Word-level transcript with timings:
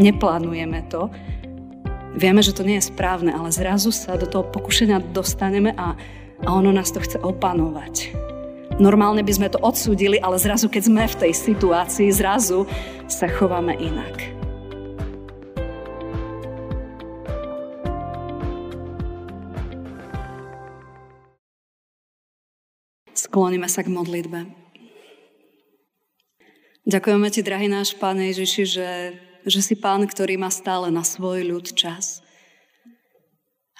neplánujeme 0.00 0.88
to, 0.88 1.12
vieme, 2.16 2.40
že 2.40 2.56
to 2.56 2.64
nie 2.64 2.80
je 2.80 2.88
správne, 2.88 3.30
ale 3.30 3.52
zrazu 3.52 3.92
sa 3.92 4.16
do 4.16 4.24
toho 4.24 4.48
pokušenia 4.48 5.12
dostaneme 5.12 5.76
a, 5.76 5.94
a 6.42 6.48
ono 6.48 6.72
nás 6.72 6.90
to 6.90 7.04
chce 7.04 7.20
opanovať. 7.20 8.16
Normálne 8.80 9.20
by 9.20 9.32
sme 9.36 9.52
to 9.52 9.60
odsúdili, 9.60 10.16
ale 10.24 10.40
zrazu, 10.40 10.72
keď 10.72 10.82
sme 10.88 11.04
v 11.04 11.18
tej 11.20 11.32
situácii, 11.36 12.08
zrazu 12.16 12.64
sa 13.04 13.28
chováme 13.28 13.76
inak. 13.76 14.40
Skloníme 23.12 23.68
sa 23.68 23.84
k 23.84 23.92
modlitbe. 23.92 24.48
Ďakujeme 26.88 27.28
Ti, 27.28 27.44
drahý 27.44 27.68
náš 27.68 27.92
Pán 28.00 28.16
Ježiši, 28.16 28.64
že, 28.64 28.88
že 29.46 29.60
si 29.64 29.74
Pán, 29.76 30.04
ktorý 30.04 30.36
má 30.36 30.52
stále 30.52 30.92
na 30.92 31.04
svoj 31.04 31.44
ľud 31.46 31.72
čas. 31.72 32.20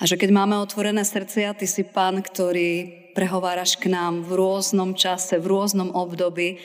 A 0.00 0.08
že 0.08 0.16
keď 0.16 0.32
máme 0.32 0.56
otvorené 0.56 1.04
srdcia, 1.04 1.52
Ty 1.52 1.66
si 1.68 1.84
Pán, 1.84 2.24
ktorý 2.24 3.00
prehováraš 3.12 3.76
k 3.76 3.92
nám 3.92 4.24
v 4.24 4.40
rôznom 4.40 4.96
čase, 4.96 5.36
v 5.36 5.50
rôznom 5.52 5.92
období 5.92 6.56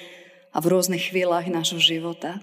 a 0.56 0.64
v 0.64 0.70
rôznych 0.72 1.12
chvíľach 1.12 1.52
nášho 1.52 1.84
života. 1.84 2.40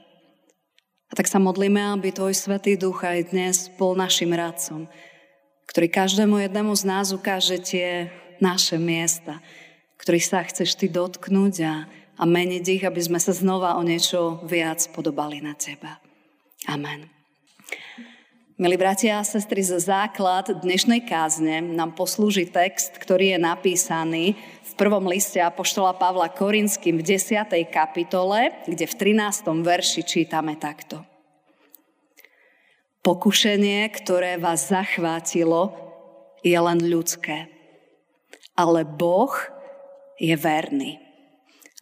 A 1.08 1.12
tak 1.16 1.32
sa 1.32 1.40
modlíme, 1.40 1.80
aby 1.96 2.12
Tvoj 2.12 2.36
Svetý 2.36 2.76
Duch 2.76 3.04
aj 3.08 3.32
dnes 3.32 3.72
bol 3.80 3.96
našim 3.96 4.36
radcom, 4.36 4.84
ktorý 5.64 5.88
každému 5.88 6.44
jednému 6.44 6.76
z 6.76 6.84
nás 6.84 7.16
ukáže 7.16 7.56
tie 7.56 8.12
naše 8.36 8.76
miesta, 8.76 9.40
ktorých 9.96 10.28
sa 10.28 10.44
chceš 10.44 10.76
Ty 10.76 10.92
dotknúť 10.92 11.54
a, 11.64 11.88
a 12.20 12.22
meniť 12.28 12.64
ich, 12.68 12.82
aby 12.84 13.00
sme 13.00 13.16
sa 13.16 13.32
znova 13.32 13.80
o 13.80 13.82
niečo 13.86 14.44
viac 14.44 14.84
podobali 14.92 15.40
na 15.40 15.56
Teba. 15.56 16.01
Amen. 16.70 17.10
Milí 18.54 18.78
bratia 18.78 19.18
a 19.18 19.26
sestry, 19.26 19.58
za 19.64 19.82
základ 19.82 20.62
dnešnej 20.62 21.02
kázne 21.02 21.58
nám 21.58 21.98
poslúži 21.98 22.46
text, 22.46 22.94
ktorý 22.94 23.34
je 23.34 23.38
napísaný 23.42 24.24
v 24.62 24.72
prvom 24.78 25.02
liste 25.10 25.42
Apoštola 25.42 25.98
Pavla 25.98 26.30
Korinským 26.30 27.02
v 27.02 27.18
10. 27.18 27.42
kapitole, 27.66 28.54
kde 28.70 28.86
v 28.86 28.94
13. 28.94 29.50
verši 29.66 30.06
čítame 30.06 30.54
takto. 30.54 31.02
Pokušenie, 33.02 33.90
ktoré 33.98 34.38
vás 34.38 34.70
zachvátilo, 34.70 35.74
je 36.46 36.54
len 36.54 36.78
ľudské. 36.78 37.50
Ale 38.54 38.86
Boh 38.86 39.34
je 40.22 40.38
verný. 40.38 41.02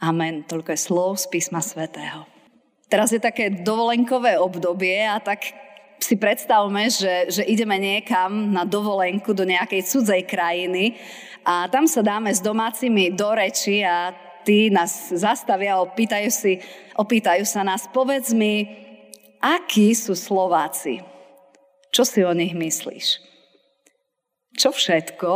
Amen. 0.01 0.49
Toľko 0.49 0.73
je 0.73 0.81
slov 0.81 1.21
z 1.21 1.29
písma 1.29 1.61
svätého. 1.61 2.40
Teraz 2.91 3.15
je 3.15 3.23
také 3.23 3.55
dovolenkové 3.55 4.35
obdobie 4.35 5.07
a 5.07 5.23
tak 5.23 5.55
si 6.03 6.19
predstavme, 6.19 6.91
že, 6.91 7.31
že 7.31 7.47
ideme 7.47 7.79
niekam 7.79 8.51
na 8.51 8.67
dovolenku 8.67 9.31
do 9.31 9.47
nejakej 9.47 9.87
cudzej 9.87 10.27
krajiny 10.27 10.99
a 11.47 11.71
tam 11.71 11.87
sa 11.87 12.03
dáme 12.03 12.35
s 12.35 12.43
domácimi 12.43 13.15
do 13.15 13.31
reči 13.31 13.87
a 13.87 14.11
tí 14.43 14.75
nás 14.75 15.15
zastavia 15.15 15.79
a 15.79 15.85
opýtajú, 15.87 16.29
si, 16.35 16.59
opýtajú 16.99 17.47
sa 17.47 17.63
nás, 17.63 17.87
povedz 17.87 18.35
mi, 18.35 18.67
akí 19.39 19.95
sú 19.95 20.19
Slováci? 20.19 20.99
Čo 21.95 22.03
si 22.03 22.27
o 22.27 22.33
nich 22.35 22.59
myslíš? 22.59 23.23
Čo 24.59 24.75
všetko 24.75 25.31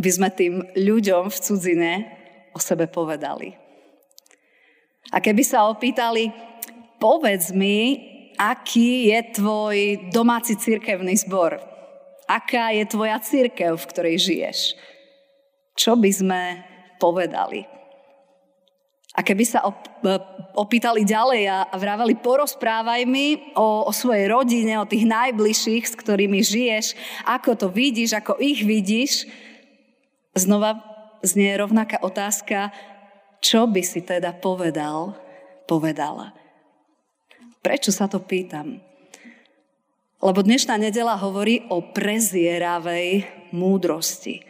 by 0.00 0.10
sme 0.10 0.28
tým 0.32 0.64
ľuďom 0.72 1.28
v 1.28 1.40
cudzine 1.44 1.92
o 2.56 2.58
sebe 2.58 2.88
povedali. 2.88 3.52
A 5.12 5.20
keby 5.20 5.42
sa 5.44 5.68
opýtali, 5.68 6.30
povedz 7.00 7.50
mi, 7.56 7.96
aký 8.36 9.10
je 9.10 9.20
tvoj 9.40 9.76
domáci 10.12 10.54
cirkevný 10.54 11.16
zbor, 11.16 11.56
aká 12.28 12.70
je 12.76 12.84
tvoja 12.86 13.18
církev, 13.18 13.74
v 13.74 13.88
ktorej 13.90 14.16
žiješ, 14.20 14.58
čo 15.74 15.96
by 15.96 16.10
sme 16.12 16.42
povedali. 17.00 17.66
A 19.10 19.26
keby 19.26 19.42
sa 19.42 19.66
opýtali 20.54 21.02
ďalej 21.02 21.42
a 21.50 21.66
vraveli, 21.74 22.14
porozprávaj 22.22 23.02
mi 23.10 23.52
o, 23.58 23.90
o 23.90 23.92
svojej 23.92 24.30
rodine, 24.30 24.78
o 24.78 24.86
tých 24.86 25.02
najbližších, 25.02 25.82
s 25.82 25.98
ktorými 25.98 26.38
žiješ, 26.38 26.94
ako 27.26 27.58
to 27.58 27.66
vidíš, 27.66 28.22
ako 28.22 28.38
ich 28.38 28.62
vidíš, 28.62 29.26
znova 30.38 30.78
znie 31.26 31.58
rovnaká 31.58 31.98
otázka, 32.00 32.70
čo 33.42 33.66
by 33.66 33.82
si 33.82 34.06
teda 34.06 34.30
povedal, 34.38 35.18
povedala. 35.66 36.39
Prečo 37.60 37.92
sa 37.92 38.08
to 38.08 38.24
pýtam? 38.24 38.80
Lebo 40.20 40.40
dnešná 40.40 40.80
nedela 40.80 41.16
hovorí 41.20 41.68
o 41.68 41.84
prezieravej 41.84 43.28
múdrosti. 43.52 44.40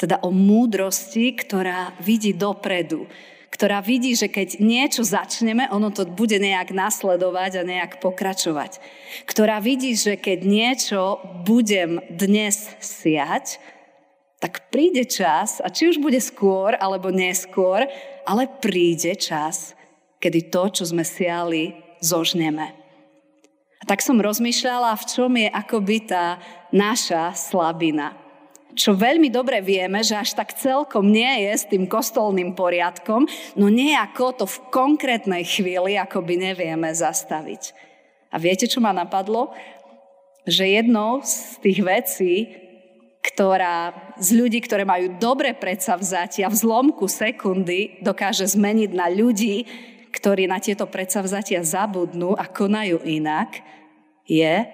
Teda 0.00 0.16
o 0.24 0.32
múdrosti, 0.32 1.36
ktorá 1.36 1.92
vidí 2.00 2.32
dopredu. 2.32 3.04
Ktorá 3.52 3.84
vidí, 3.84 4.16
že 4.16 4.32
keď 4.32 4.60
niečo 4.64 5.04
začneme, 5.04 5.68
ono 5.72 5.92
to 5.92 6.08
bude 6.08 6.36
nejak 6.36 6.72
nasledovať 6.72 7.52
a 7.60 7.68
nejak 7.68 8.00
pokračovať. 8.00 8.80
Ktorá 9.28 9.60
vidí, 9.60 9.92
že 9.96 10.16
keď 10.16 10.38
niečo 10.44 11.00
budem 11.44 12.00
dnes 12.12 12.68
siať, 12.80 13.60
tak 14.40 14.72
príde 14.72 15.04
čas, 15.04 15.60
a 15.60 15.68
či 15.68 15.90
už 15.90 16.00
bude 16.00 16.20
skôr 16.22 16.78
alebo 16.78 17.12
neskôr, 17.12 17.84
ale 18.24 18.48
príde 18.62 19.18
čas, 19.18 19.74
kedy 20.22 20.48
to, 20.52 20.62
čo 20.80 20.84
sme 20.86 21.02
siali, 21.02 21.87
zožneme. 22.00 22.74
A 23.78 23.84
tak 23.86 24.02
som 24.02 24.18
rozmýšľala, 24.18 24.98
v 24.98 25.04
čom 25.06 25.32
je 25.38 25.48
akoby 25.48 25.96
tá 26.10 26.42
naša 26.74 27.30
slabina. 27.38 28.18
Čo 28.78 28.94
veľmi 28.94 29.26
dobre 29.32 29.58
vieme, 29.58 30.04
že 30.06 30.14
až 30.14 30.38
tak 30.38 30.54
celkom 30.54 31.10
nie 31.10 31.48
je 31.48 31.52
s 31.56 31.64
tým 31.66 31.90
kostolným 31.90 32.54
poriadkom, 32.54 33.26
no 33.58 33.66
nejako 33.66 34.44
to 34.44 34.44
v 34.46 34.58
konkrétnej 34.70 35.42
chvíli 35.42 35.98
akoby 35.98 36.38
nevieme 36.38 36.90
zastaviť. 36.94 37.74
A 38.30 38.36
viete, 38.38 38.68
čo 38.70 38.78
ma 38.78 38.94
napadlo? 38.94 39.50
Že 40.46 40.84
jednou 40.84 41.24
z 41.24 41.58
tých 41.58 41.80
vecí, 41.80 42.32
ktorá 43.24 43.92
z 44.20 44.36
ľudí, 44.36 44.62
ktoré 44.62 44.86
majú 44.86 45.16
dobre 45.18 45.56
predsavzatia 45.56 46.46
v 46.46 46.58
zlomku 46.60 47.10
sekundy 47.10 47.98
dokáže 48.04 48.46
zmeniť 48.46 48.90
na 48.94 49.10
ľudí, 49.10 49.66
ktorí 50.12 50.48
na 50.48 50.58
tieto 50.58 50.88
predsavzatia 50.88 51.64
zabudnú 51.64 52.34
a 52.34 52.48
konajú 52.48 53.00
inak, 53.04 53.60
je 54.28 54.64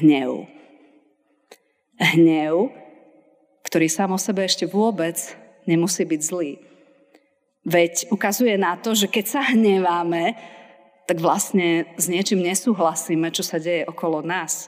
hnev. 0.00 0.48
Hnev, 2.00 2.72
ktorý 3.66 3.86
sám 3.86 4.16
o 4.16 4.20
sebe 4.20 4.42
ešte 4.42 4.66
vôbec 4.66 5.16
nemusí 5.68 6.02
byť 6.02 6.20
zlý. 6.20 6.58
Veď 7.62 8.10
ukazuje 8.10 8.58
na 8.58 8.74
to, 8.74 8.96
že 8.96 9.06
keď 9.06 9.24
sa 9.28 9.40
hneváme, 9.54 10.34
tak 11.06 11.22
vlastne 11.22 11.86
s 11.94 12.10
niečím 12.10 12.42
nesúhlasíme, 12.42 13.30
čo 13.30 13.46
sa 13.46 13.62
deje 13.62 13.86
okolo 13.86 14.22
nás, 14.22 14.66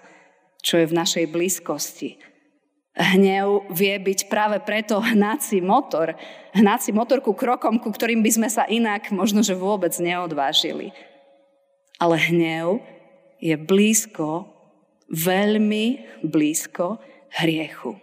čo 0.62 0.78
je 0.78 0.86
v 0.86 0.96
našej 0.96 1.24
blízkosti 1.30 2.33
Hnev 2.94 3.66
vie 3.74 3.98
byť 3.98 4.30
práve 4.30 4.62
preto 4.62 5.02
hnací 5.02 5.58
motor. 5.58 6.14
Hnací 6.54 6.94
motor 6.94 7.18
ku 7.18 7.34
krokom, 7.34 7.82
ku 7.82 7.90
ktorým 7.90 8.22
by 8.22 8.30
sme 8.30 8.48
sa 8.48 8.70
inak 8.70 9.10
možno, 9.10 9.42
že 9.42 9.58
vôbec 9.58 9.90
neodvážili. 9.98 10.94
Ale 11.98 12.14
hnev 12.30 12.78
je 13.42 13.58
blízko, 13.58 14.46
veľmi 15.10 16.06
blízko 16.22 17.02
hriechu. 17.34 17.98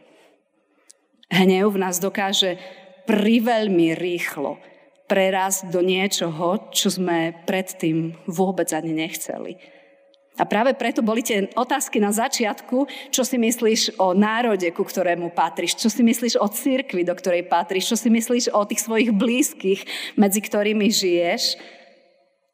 Hnev 1.31 1.71
v 1.71 1.81
nás 1.87 2.03
dokáže 2.03 2.59
priveľmi 3.07 3.95
rýchlo 3.95 4.59
prerazť 5.07 5.71
do 5.71 5.83
niečoho, 5.83 6.71
čo 6.71 6.87
sme 6.87 7.35
predtým 7.47 8.15
vôbec 8.27 8.71
ani 8.71 8.95
nechceli. 8.95 9.59
A 10.39 10.47
práve 10.47 10.71
preto 10.79 11.03
boli 11.03 11.19
tie 11.19 11.51
otázky 11.59 11.99
na 11.99 12.15
začiatku, 12.15 12.87
čo 13.11 13.27
si 13.27 13.35
myslíš 13.35 13.99
o 13.99 14.15
národe, 14.15 14.71
ku 14.71 14.87
ktorému 14.87 15.35
patríš, 15.35 15.75
čo 15.75 15.91
si 15.91 16.07
myslíš 16.07 16.39
o 16.39 16.47
cirkvi, 16.47 17.03
do 17.03 17.11
ktorej 17.11 17.51
patríš, 17.51 17.91
čo 17.91 17.97
si 17.99 18.07
myslíš 18.07 18.55
o 18.55 18.63
tých 18.63 18.79
svojich 18.79 19.11
blízkych, 19.11 19.81
medzi 20.15 20.39
ktorými 20.39 20.87
žiješ. 20.87 21.59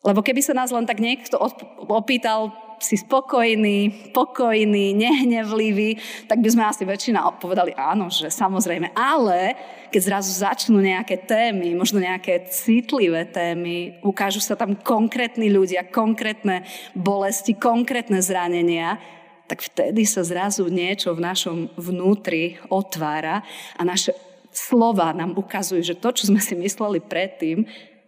Lebo 0.01 0.25
keby 0.25 0.41
sa 0.41 0.57
nás 0.57 0.73
len 0.73 0.89
tak 0.89 0.97
niekto 0.97 1.37
opýtal, 1.85 2.49
si 2.77 2.95
spokojný, 2.97 4.11
pokojný, 4.13 4.93
nehnevlivý, 4.93 5.97
tak 6.29 6.41
by 6.41 6.49
sme 6.49 6.63
asi 6.69 6.83
väčšina 6.85 7.25
povedali 7.41 7.73
áno, 7.73 8.09
že 8.13 8.29
samozrejme. 8.29 8.93
Ale 8.93 9.57
keď 9.89 10.01
zrazu 10.03 10.31
začnú 10.33 10.77
nejaké 10.77 11.25
témy, 11.25 11.73
možno 11.73 11.97
nejaké 11.97 12.49
citlivé 12.53 13.25
témy, 13.25 13.97
ukážu 14.05 14.43
sa 14.43 14.53
tam 14.53 14.77
konkrétni 14.77 15.49
ľudia, 15.49 15.87
konkrétne 15.89 16.67
bolesti, 16.93 17.57
konkrétne 17.57 18.21
zranenia, 18.21 19.01
tak 19.47 19.63
vtedy 19.63 20.03
sa 20.03 20.27
zrazu 20.27 20.67
niečo 20.67 21.15
v 21.15 21.23
našom 21.23 21.57
vnútri 21.79 22.59
otvára 22.67 23.41
a 23.79 23.81
naše 23.87 24.11
slova 24.51 25.15
nám 25.15 25.39
ukazujú, 25.39 25.79
že 25.81 25.95
to, 25.95 26.11
čo 26.11 26.27
sme 26.27 26.43
si 26.43 26.57
mysleli 26.57 26.99
predtým, 26.99 27.63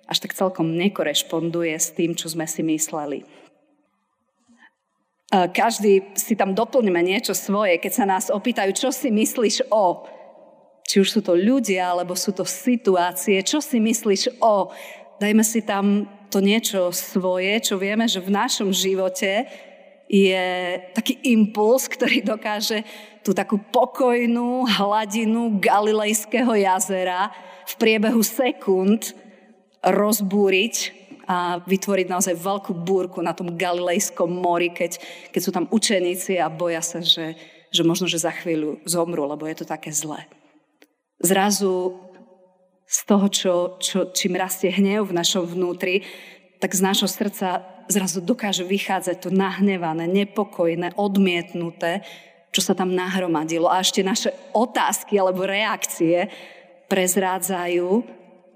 až 0.09 0.17
tak 0.25 0.33
celkom 0.35 0.73
nekorešponduje 0.73 1.77
s 1.77 1.93
tým, 1.93 2.17
čo 2.17 2.27
sme 2.27 2.49
si 2.49 2.65
mysleli. 2.65 3.38
Každý 5.29 6.17
si 6.17 6.33
tam 6.33 6.57
doplňme 6.57 7.05
niečo 7.05 7.37
svoje, 7.37 7.77
keď 7.77 7.91
sa 7.93 8.05
nás 8.09 8.33
opýtajú, 8.33 8.73
čo 8.73 8.89
si 8.89 9.13
myslíš 9.13 9.69
o, 9.69 10.09
či 10.89 11.05
už 11.05 11.09
sú 11.09 11.21
to 11.21 11.37
ľudia, 11.37 11.93
alebo 11.93 12.17
sú 12.17 12.33
to 12.33 12.41
situácie, 12.41 13.37
čo 13.45 13.61
si 13.61 13.77
myslíš 13.77 14.41
o, 14.41 14.73
dajme 15.21 15.45
si 15.45 15.61
tam 15.61 16.09
to 16.33 16.41
niečo 16.41 16.89
svoje, 16.89 17.61
čo 17.61 17.77
vieme, 17.77 18.09
že 18.09 18.21
v 18.21 18.33
našom 18.33 18.73
živote 18.73 19.45
je 20.09 20.45
taký 20.97 21.21
impuls, 21.29 21.85
ktorý 21.85 22.25
dokáže 22.25 22.81
tú 23.21 23.29
takú 23.37 23.61
pokojnú 23.69 24.65
hladinu 24.65 25.61
Galilejského 25.61 26.57
jazera 26.57 27.29
v 27.69 27.73
priebehu 27.77 28.25
sekúnd 28.25 29.13
rozbúriť 29.85 30.98
a 31.29 31.61
vytvoriť 31.61 32.09
naozaj 32.09 32.41
veľkú 32.41 32.73
búrku 32.73 33.21
na 33.21 33.37
tom 33.37 33.53
Galilejskom 33.53 34.25
mori, 34.25 34.73
keď, 34.73 34.97
keď 35.29 35.41
sú 35.45 35.51
tam 35.53 35.69
učeníci 35.69 36.41
a 36.41 36.49
boja 36.49 36.81
sa, 36.81 37.05
že, 37.05 37.37
že 37.69 37.85
možno, 37.85 38.09
že 38.09 38.17
za 38.17 38.33
chvíľu 38.33 38.81
zomru, 38.89 39.29
lebo 39.29 39.45
je 39.45 39.61
to 39.61 39.65
také 39.69 39.93
zlé. 39.93 40.25
Zrazu 41.21 42.01
z 42.89 42.99
toho, 43.05 43.29
čo, 43.29 43.53
čo, 43.77 44.09
čím 44.09 44.41
rastie 44.41 44.73
hnev 44.73 45.13
v 45.13 45.17
našom 45.21 45.45
vnútri, 45.45 46.01
tak 46.57 46.73
z 46.73 46.81
nášho 46.81 47.05
srdca 47.05 47.61
zrazu 47.85 48.25
dokáže 48.25 48.65
vychádzať 48.65 49.21
to 49.21 49.29
nahnevané, 49.29 50.09
nepokojné, 50.09 50.97
odmietnuté, 50.97 52.01
čo 52.49 52.65
sa 52.65 52.73
tam 52.73 52.97
nahromadilo. 52.97 53.69
A 53.69 53.85
ešte 53.85 54.01
naše 54.01 54.33
otázky 54.57 55.21
alebo 55.21 55.45
reakcie 55.45 56.33
prezrádzajú, 56.89 58.01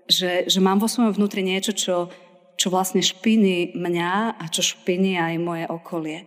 že, 0.10 0.50
že 0.50 0.60
mám 0.60 0.81
vo 0.81 0.90
svojom 0.90 1.14
vnútri 1.14 1.46
niečo, 1.46 1.78
čo, 1.78 2.10
čo 2.57 2.73
vlastne 2.73 3.01
špiní 3.01 3.73
mňa 3.75 4.39
a 4.39 4.44
čo 4.50 4.61
špiní 4.61 5.17
aj 5.17 5.35
moje 5.41 5.65
okolie. 5.67 6.25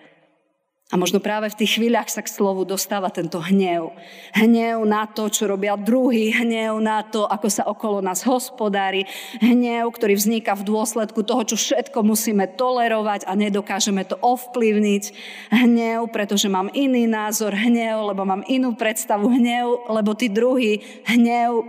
A 0.87 0.94
možno 0.94 1.19
práve 1.19 1.50
v 1.50 1.58
tých 1.58 1.82
chvíľach 1.82 2.06
sa 2.06 2.23
k 2.23 2.31
slovu 2.31 2.62
dostáva 2.62 3.11
tento 3.11 3.43
hnev. 3.43 3.90
Hnev 4.38 4.87
na 4.87 5.02
to, 5.11 5.26
čo 5.26 5.50
robia 5.50 5.75
druhý, 5.75 6.31
hnev 6.31 6.78
na 6.78 7.02
to, 7.02 7.26
ako 7.26 7.50
sa 7.50 7.67
okolo 7.67 7.99
nás 7.99 8.23
hospodári, 8.23 9.02
hnev, 9.43 9.90
ktorý 9.90 10.14
vzniká 10.14 10.55
v 10.55 10.62
dôsledku 10.62 11.26
toho, 11.26 11.43
čo 11.43 11.58
všetko 11.58 12.06
musíme 12.06 12.55
tolerovať 12.55 13.26
a 13.26 13.34
nedokážeme 13.34 14.06
to 14.06 14.14
ovplyvniť. 14.23 15.05
Hnev, 15.50 16.06
pretože 16.14 16.46
mám 16.46 16.70
iný 16.70 17.11
názor, 17.11 17.50
hnev, 17.50 18.14
lebo 18.14 18.23
mám 18.23 18.46
inú 18.46 18.78
predstavu, 18.78 19.26
hnev, 19.26 19.90
lebo 19.90 20.14
tí 20.14 20.31
druhý, 20.31 20.87
hnev, 21.02 21.67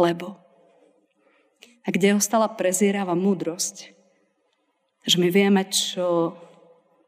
lebo. 0.00 0.43
A 1.84 1.92
kde 1.92 2.16
ostala 2.16 2.48
prezieravá 2.48 3.12
múdrosť? 3.12 3.92
Že 5.04 5.16
my 5.20 5.28
vieme, 5.28 5.62
čo 5.68 6.32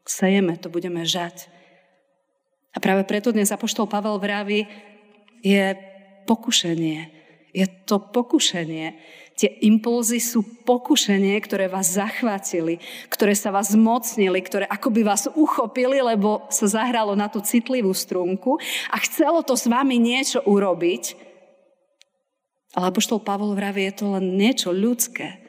sejeme, 0.04 0.60
to 0.60 0.68
budeme 0.68 1.02
žať. 1.08 1.48
A 2.76 2.80
práve 2.80 3.08
preto 3.08 3.32
dnes 3.32 3.48
Apoštol 3.48 3.88
Pavel 3.88 4.20
vraví, 4.20 4.68
je 5.40 5.72
pokušenie. 6.28 7.08
Je 7.56 7.64
to 7.88 7.96
pokušenie. 8.12 9.00
Tie 9.36 9.48
impulzy 9.64 10.20
sú 10.20 10.44
pokušenie, 10.44 11.32
ktoré 11.40 11.72
vás 11.72 11.96
zachvátili, 11.96 12.80
ktoré 13.08 13.32
sa 13.32 13.48
vás 13.48 13.72
zmocnili, 13.72 14.44
ktoré 14.44 14.68
akoby 14.68 15.00
vás 15.04 15.28
uchopili, 15.32 16.04
lebo 16.04 16.44
sa 16.52 16.68
zahralo 16.68 17.16
na 17.16 17.32
tú 17.32 17.40
citlivú 17.40 17.96
strunku 17.96 18.60
a 18.92 18.96
chcelo 19.08 19.40
to 19.40 19.56
s 19.56 19.68
vami 19.68 19.96
niečo 19.96 20.44
urobiť, 20.44 21.25
ale 22.76 22.92
Apoštol 22.92 23.24
Pavol 23.24 23.56
vraví, 23.56 23.88
je 23.88 24.04
to 24.04 24.06
len 24.12 24.36
niečo 24.36 24.68
ľudské. 24.68 25.40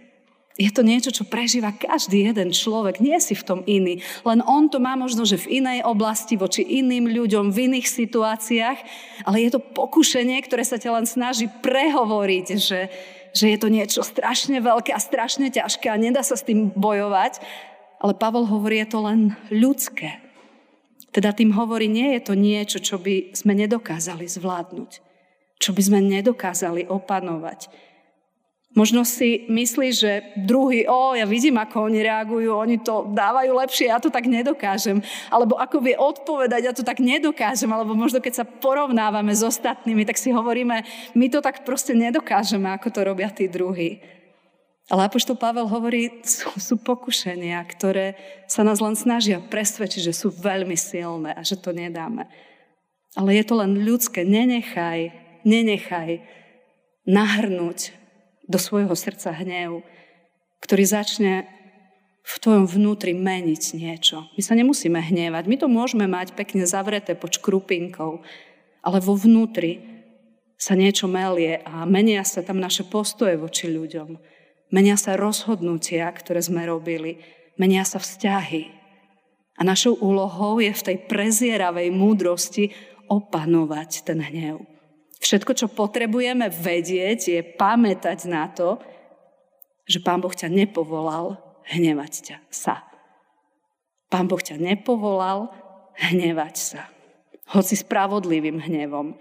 Je 0.57 0.73
to 0.73 0.81
niečo, 0.81 1.13
čo 1.13 1.21
prežíva 1.21 1.69
každý 1.69 2.25
jeden 2.25 2.49
človek. 2.49 2.97
Nie 2.97 3.21
si 3.21 3.37
v 3.37 3.45
tom 3.45 3.59
iný. 3.69 4.01
Len 4.25 4.41
on 4.41 4.73
to 4.73 4.81
má 4.81 4.97
možno, 4.97 5.21
že 5.21 5.37
v 5.37 5.61
inej 5.61 5.85
oblasti, 5.85 6.33
voči 6.33 6.65
iným 6.65 7.13
ľuďom, 7.13 7.53
v 7.53 7.69
iných 7.69 7.85
situáciách. 7.85 8.79
Ale 9.21 9.45
je 9.45 9.53
to 9.53 9.61
pokušenie, 9.61 10.41
ktoré 10.41 10.65
sa 10.65 10.81
ťa 10.81 10.97
len 10.97 11.05
snaží 11.05 11.45
prehovoriť, 11.61 12.47
že, 12.57 12.89
že 13.37 13.45
je 13.53 13.57
to 13.61 13.69
niečo 13.69 14.01
strašne 14.01 14.57
veľké 14.57 14.97
a 14.97 15.03
strašne 15.03 15.53
ťažké 15.53 15.93
a 15.93 16.01
nedá 16.01 16.25
sa 16.25 16.33
s 16.33 16.47
tým 16.47 16.73
bojovať. 16.73 17.37
Ale 18.01 18.17
Pavol 18.17 18.49
hovorí, 18.49 18.81
je 18.81 18.89
to 18.89 18.99
len 19.05 19.37
ľudské. 19.53 20.25
Teda 21.13 21.37
tým 21.37 21.53
hovorí, 21.53 21.85
nie 21.85 22.17
je 22.17 22.21
to 22.25 22.33
niečo, 22.33 22.81
čo 22.81 22.97
by 22.97 23.29
sme 23.37 23.53
nedokázali 23.53 24.25
zvládnuť 24.25 25.05
čo 25.57 25.73
by 25.73 25.81
sme 25.81 25.99
nedokázali 26.01 26.85
opanovať. 26.87 27.87
Možno 28.77 29.01
si 29.01 29.49
myslíš, 29.49 29.93
že 29.97 30.13
druhý, 30.37 30.85
o, 30.85 31.17
ja 31.17 31.25
vidím, 31.25 31.57
ako 31.57 31.89
oni 31.89 32.05
reagujú, 32.05 32.53
oni 32.53 32.77
to 32.77 33.09
dávajú 33.09 33.57
lepšie, 33.57 33.89
ja 33.89 33.97
to 33.97 34.13
tak 34.13 34.29
nedokážem. 34.29 35.01
Alebo 35.33 35.57
ako 35.57 35.81
vie 35.81 35.97
odpovedať, 35.97 36.61
ja 36.61 36.73
to 36.77 36.85
tak 36.85 37.01
nedokážem. 37.01 37.73
Alebo 37.73 37.97
možno 37.97 38.21
keď 38.21 38.43
sa 38.43 38.45
porovnávame 38.45 39.33
s 39.33 39.41
ostatnými, 39.41 40.05
tak 40.05 40.21
si 40.21 40.29
hovoríme, 40.29 40.85
my 41.17 41.25
to 41.25 41.41
tak 41.41 41.65
proste 41.65 41.97
nedokážeme, 41.97 42.69
ako 42.69 42.93
to 42.93 43.01
robia 43.01 43.33
tí 43.33 43.49
druhí. 43.49 43.97
Ale 44.93 45.09
Apoštol 45.09 45.41
Pavel 45.41 45.65
hovorí, 45.65 46.21
sú, 46.21 46.53
sú 46.61 46.75
pokušenia, 46.77 47.57
ktoré 47.65 48.13
sa 48.45 48.61
nás 48.61 48.77
len 48.77 48.93
snažia 48.93 49.41
presvedčiť, 49.41 50.11
že 50.11 50.13
sú 50.13 50.29
veľmi 50.29 50.77
silné 50.77 51.33
a 51.33 51.41
že 51.41 51.57
to 51.57 51.73
nedáme. 51.73 52.29
Ale 53.17 53.33
je 53.33 53.43
to 53.43 53.57
len 53.57 53.81
ľudské. 53.81 54.21
Nenechaj 54.21 55.26
nenechaj 55.47 56.19
nahrnúť 57.07 57.95
do 58.51 58.59
svojho 58.59 58.91
srdca 58.91 59.31
hnev, 59.31 59.87
ktorý 60.59 60.83
začne 60.83 61.47
v 62.27 62.33
tvojom 62.43 62.67
vnútri 62.67 63.15
meniť 63.15 63.63
niečo. 63.79 64.27
My 64.35 64.41
sa 64.43 64.51
nemusíme 64.59 64.99
hnevať. 64.99 65.47
My 65.47 65.55
to 65.55 65.71
môžeme 65.71 66.03
mať 66.11 66.35
pekne 66.35 66.67
zavreté 66.67 67.15
pod 67.15 67.31
škrupinkou, 67.39 68.19
ale 68.83 68.97
vo 68.99 69.15
vnútri 69.15 69.79
sa 70.59 70.75
niečo 70.75 71.07
melie 71.07 71.63
a 71.63 71.87
menia 71.87 72.27
sa 72.27 72.43
tam 72.43 72.59
naše 72.59 72.83
postoje 72.83 73.39
voči 73.39 73.71
ľuďom. 73.71 74.19
Menia 74.75 74.99
sa 74.99 75.15
rozhodnutia, 75.15 76.11
ktoré 76.11 76.43
sme 76.43 76.67
robili. 76.67 77.23
Menia 77.55 77.87
sa 77.87 78.03
vzťahy. 78.03 78.75
A 79.57 79.61
našou 79.63 79.95
úlohou 79.95 80.59
je 80.59 80.75
v 80.75 80.85
tej 80.91 80.97
prezieravej 81.07 81.87
múdrosti 81.95 82.75
opanovať 83.07 84.03
ten 84.03 84.19
hnev. 84.19 84.76
Všetko, 85.17 85.51
čo 85.57 85.67
potrebujeme 85.67 86.47
vedieť, 86.49 87.19
je 87.33 87.41
pamätať 87.41 88.19
na 88.29 88.45
to, 88.49 88.77
že 89.87 90.03
Pán 90.03 90.21
Boh 90.21 90.33
ťa 90.33 90.51
nepovolal 90.51 91.39
hnevať 91.67 92.13
ťa 92.31 92.37
sa. 92.51 92.83
Pán 94.07 94.27
Boh 94.27 94.39
ťa 94.39 94.55
nepovolal 94.55 95.51
hnevať 95.97 96.55
sa. 96.55 96.81
Hoci 97.51 97.75
spravodlivým 97.79 98.59
hnevom. 98.59 99.15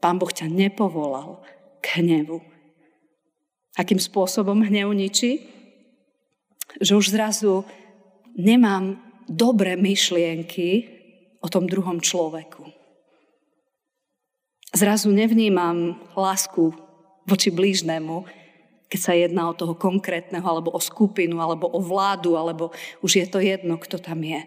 Pán 0.00 0.16
Boh 0.20 0.30
ťa 0.30 0.48
nepovolal 0.48 1.40
k 1.80 2.00
hnevu. 2.00 2.40
Akým 3.74 3.98
spôsobom 3.98 4.60
hnev 4.64 4.92
ničí? 4.92 5.50
Že 6.78 6.92
už 7.00 7.06
zrazu 7.12 7.66
nemám 8.36 9.00
dobré 9.28 9.74
myšlienky 9.76 10.88
o 11.40 11.48
tom 11.48 11.68
druhom 11.68 12.00
človeku. 12.00 12.63
Zrazu 14.74 15.14
nevnímam 15.14 15.94
lásku 16.18 16.74
voči 17.30 17.54
blížnemu, 17.54 18.26
keď 18.90 19.00
sa 19.00 19.14
jedná 19.14 19.46
o 19.46 19.54
toho 19.54 19.78
konkrétneho, 19.78 20.42
alebo 20.42 20.74
o 20.74 20.82
skupinu, 20.82 21.38
alebo 21.38 21.70
o 21.70 21.78
vládu, 21.78 22.34
alebo 22.34 22.74
už 22.98 23.22
je 23.22 23.26
to 23.30 23.38
jedno, 23.38 23.78
kto 23.78 24.02
tam 24.02 24.18
je. 24.26 24.42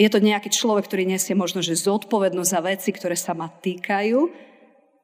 Je 0.00 0.08
to 0.08 0.24
nejaký 0.24 0.48
človek, 0.48 0.88
ktorý 0.88 1.04
nesie 1.04 1.36
možno, 1.36 1.60
že 1.60 1.76
zodpovednosť 1.76 2.50
za 2.50 2.60
veci, 2.64 2.88
ktoré 2.88 3.20
sa 3.20 3.36
ma 3.36 3.52
týkajú, 3.52 4.48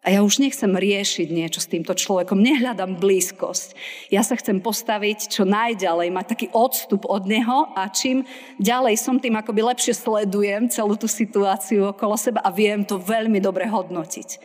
a 0.04 0.12
ja 0.12 0.20
už 0.20 0.36
nechcem 0.36 0.68
riešiť 0.68 1.32
niečo 1.32 1.64
s 1.64 1.70
týmto 1.72 1.96
človekom, 1.96 2.36
nehľadám 2.36 3.00
blízkosť. 3.00 3.72
Ja 4.12 4.20
sa 4.20 4.36
chcem 4.36 4.60
postaviť 4.60 5.32
čo 5.32 5.48
najďalej, 5.48 6.12
mať 6.12 6.26
taký 6.28 6.46
odstup 6.52 7.08
od 7.08 7.24
neho 7.24 7.72
a 7.72 7.88
čím 7.88 8.28
ďalej 8.60 9.00
som 9.00 9.16
tým 9.16 9.40
akoby 9.40 9.64
lepšie 9.64 9.96
sledujem 9.96 10.68
celú 10.68 11.00
tú 11.00 11.08
situáciu 11.08 11.96
okolo 11.96 12.20
seba 12.20 12.44
a 12.44 12.52
viem 12.52 12.84
to 12.84 13.00
veľmi 13.00 13.40
dobre 13.40 13.64
hodnotiť. 13.64 14.44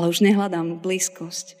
Ale 0.00 0.08
už 0.08 0.24
nehľadám 0.24 0.80
blízkosť. 0.80 1.60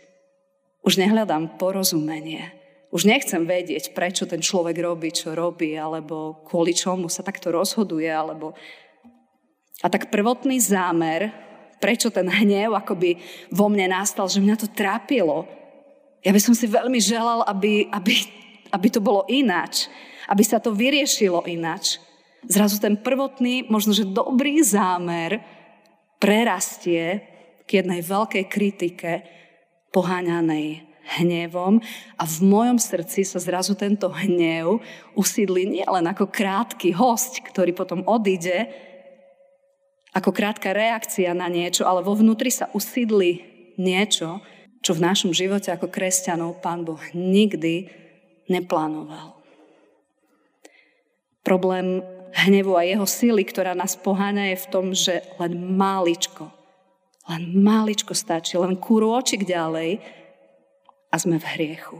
Už 0.80 0.96
nehľadám 0.96 1.60
porozumenie. 1.60 2.56
Už 2.88 3.04
nechcem 3.04 3.44
vedieť, 3.44 3.92
prečo 3.92 4.24
ten 4.24 4.40
človek 4.40 4.80
robí, 4.80 5.12
čo 5.12 5.36
robí, 5.36 5.76
alebo 5.76 6.40
kvôli 6.48 6.72
čomu 6.72 7.12
sa 7.12 7.20
takto 7.20 7.52
rozhoduje, 7.52 8.08
alebo... 8.08 8.56
A 9.84 9.92
tak 9.92 10.08
prvotný 10.08 10.56
zámer 10.56 11.51
prečo 11.82 12.14
ten 12.14 12.30
hnev 12.30 12.78
akoby 12.78 13.18
vo 13.50 13.66
mne 13.66 13.90
nastal, 13.90 14.30
že 14.30 14.38
mňa 14.38 14.54
to 14.54 14.70
trápilo. 14.70 15.50
Ja 16.22 16.30
by 16.30 16.38
som 16.38 16.54
si 16.54 16.70
veľmi 16.70 17.02
želal, 17.02 17.42
aby, 17.50 17.90
aby, 17.90 18.14
aby 18.70 18.86
to 18.86 19.02
bolo 19.02 19.26
ináč, 19.26 19.90
aby 20.30 20.46
sa 20.46 20.62
to 20.62 20.70
vyriešilo 20.70 21.42
ináč. 21.50 21.98
Zrazu 22.46 22.78
ten 22.78 22.94
prvotný, 22.94 23.66
možno 23.66 23.90
že 23.90 24.06
dobrý 24.06 24.62
zámer 24.62 25.42
prerastie 26.22 27.26
k 27.66 27.82
jednej 27.82 28.06
veľkej 28.06 28.44
kritike 28.46 29.26
poháňanej 29.90 30.86
hnevom 31.18 31.82
a 32.14 32.22
v 32.22 32.36
mojom 32.46 32.78
srdci 32.78 33.26
sa 33.26 33.42
zrazu 33.42 33.74
tento 33.74 34.06
hnev 34.06 34.78
usídli 35.18 35.66
nielen 35.66 36.06
ako 36.06 36.30
krátky 36.30 36.94
host, 36.94 37.42
ktorý 37.42 37.74
potom 37.74 38.06
odíde, 38.06 38.70
ako 40.12 40.30
krátka 40.30 40.76
reakcia 40.76 41.32
na 41.32 41.48
niečo, 41.48 41.88
ale 41.88 42.04
vo 42.04 42.12
vnútri 42.12 42.52
sa 42.52 42.68
usídli 42.76 43.44
niečo, 43.80 44.44
čo 44.84 44.92
v 44.92 45.04
našom 45.08 45.32
živote 45.32 45.72
ako 45.72 45.88
kresťanov 45.88 46.60
Pán 46.60 46.84
Boh 46.84 47.00
nikdy 47.16 47.88
neplánoval. 48.50 49.40
Problém 51.40 52.04
hnevu 52.32 52.76
a 52.76 52.84
jeho 52.84 53.06
síly, 53.08 53.42
ktorá 53.46 53.72
nás 53.72 53.96
poháňa, 53.96 54.52
je 54.52 54.58
v 54.62 54.70
tom, 54.70 54.86
že 54.92 55.24
len 55.40 55.52
máličko, 55.76 56.50
len 57.28 57.42
máličko 57.62 58.12
stačí, 58.12 58.60
len 58.60 58.76
kúročik 58.76 59.48
ďalej 59.48 60.02
a 61.08 61.14
sme 61.16 61.40
v 61.40 61.48
hriechu. 61.56 61.98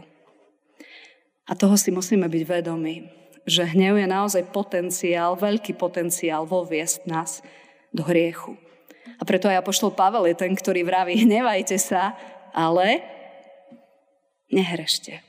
A 1.49 1.53
toho 1.53 1.75
si 1.75 1.91
musíme 1.91 2.29
byť 2.29 2.43
vedomi, 2.47 3.09
že 3.43 3.67
hnev 3.67 3.99
je 3.99 4.07
naozaj 4.07 4.43
potenciál, 4.55 5.35
veľký 5.35 5.75
potenciál 5.75 6.47
voviesť 6.47 6.99
nás 7.07 7.43
do 7.93 8.03
hriechu. 8.03 8.57
A 9.21 9.23
preto 9.23 9.47
aj 9.47 9.61
Apoštol 9.61 9.93
Pavel 9.93 10.27
je 10.27 10.35
ten, 10.35 10.51
ktorý 10.51 10.83
vraví, 10.83 11.15
hnevajte 11.23 11.77
sa, 11.77 12.17
ale 12.51 12.99
nehrešte. 14.51 15.21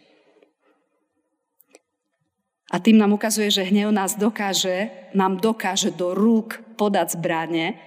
A 2.75 2.83
tým 2.83 2.99
nám 2.99 3.15
ukazuje, 3.15 3.55
že 3.55 3.71
hnev 3.71 3.95
nás 3.95 4.19
dokáže, 4.19 4.91
nám 5.15 5.39
dokáže 5.39 5.95
do 5.95 6.11
rúk 6.11 6.59
podať 6.75 7.15
zbranie, 7.15 7.79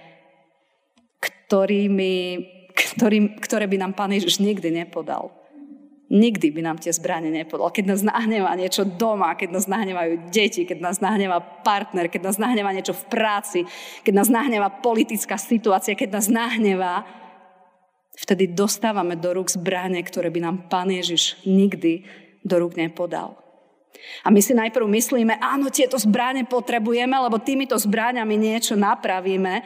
ktorými, 1.20 2.14
ktorým, 2.72 3.36
ktoré 3.36 3.68
by 3.68 3.76
nám 3.84 3.92
Pán 3.92 4.16
Ježiš 4.16 4.40
nikdy 4.40 4.72
nepodal. 4.72 5.37
Nikdy 6.08 6.56
by 6.56 6.60
nám 6.64 6.80
tie 6.80 6.88
zbranie 6.88 7.28
nepodal. 7.28 7.68
Keď 7.68 7.84
nás 7.84 8.00
nahnevá 8.00 8.56
niečo 8.56 8.88
doma, 8.88 9.36
keď 9.36 9.60
nás 9.60 9.68
nahnevajú 9.68 10.32
deti, 10.32 10.64
keď 10.64 10.80
nás 10.80 11.04
nahnevá 11.04 11.36
partner, 11.60 12.08
keď 12.08 12.32
nás 12.32 12.40
nahnevá 12.40 12.72
niečo 12.72 12.96
v 12.96 13.04
práci, 13.12 13.60
keď 14.00 14.24
nás 14.24 14.32
nahnevá 14.32 14.72
politická 14.72 15.36
situácia, 15.36 15.92
keď 15.92 16.16
nás 16.16 16.32
nahnevá, 16.32 17.04
vtedy 18.16 18.48
dostávame 18.56 19.20
do 19.20 19.36
rúk 19.36 19.52
zbranie, 19.52 20.00
ktoré 20.00 20.32
by 20.32 20.40
nám 20.40 20.56
Pán 20.72 20.88
Ježiš 20.88 21.44
nikdy 21.44 22.08
do 22.40 22.56
rúk 22.56 22.80
nepodal. 22.80 23.36
A 24.24 24.32
my 24.32 24.40
si 24.40 24.56
najprv 24.56 24.88
myslíme, 24.88 25.36
áno, 25.36 25.68
tieto 25.68 26.00
zbráne 26.00 26.48
potrebujeme, 26.48 27.12
lebo 27.20 27.36
týmito 27.36 27.76
zbráňami 27.76 28.34
niečo 28.40 28.80
napravíme, 28.80 29.60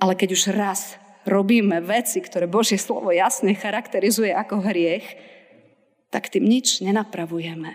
ale 0.00 0.12
keď 0.16 0.28
už 0.32 0.42
raz 0.56 0.96
robíme 1.28 1.82
veci, 1.82 2.22
ktoré 2.22 2.46
Božie 2.46 2.78
slovo 2.78 3.10
jasne 3.12 3.52
charakterizuje 3.52 4.30
ako 4.32 4.62
hriech, 4.62 5.35
tak 6.10 6.30
tým 6.32 6.46
nič 6.46 6.80
nenapravujeme. 6.82 7.72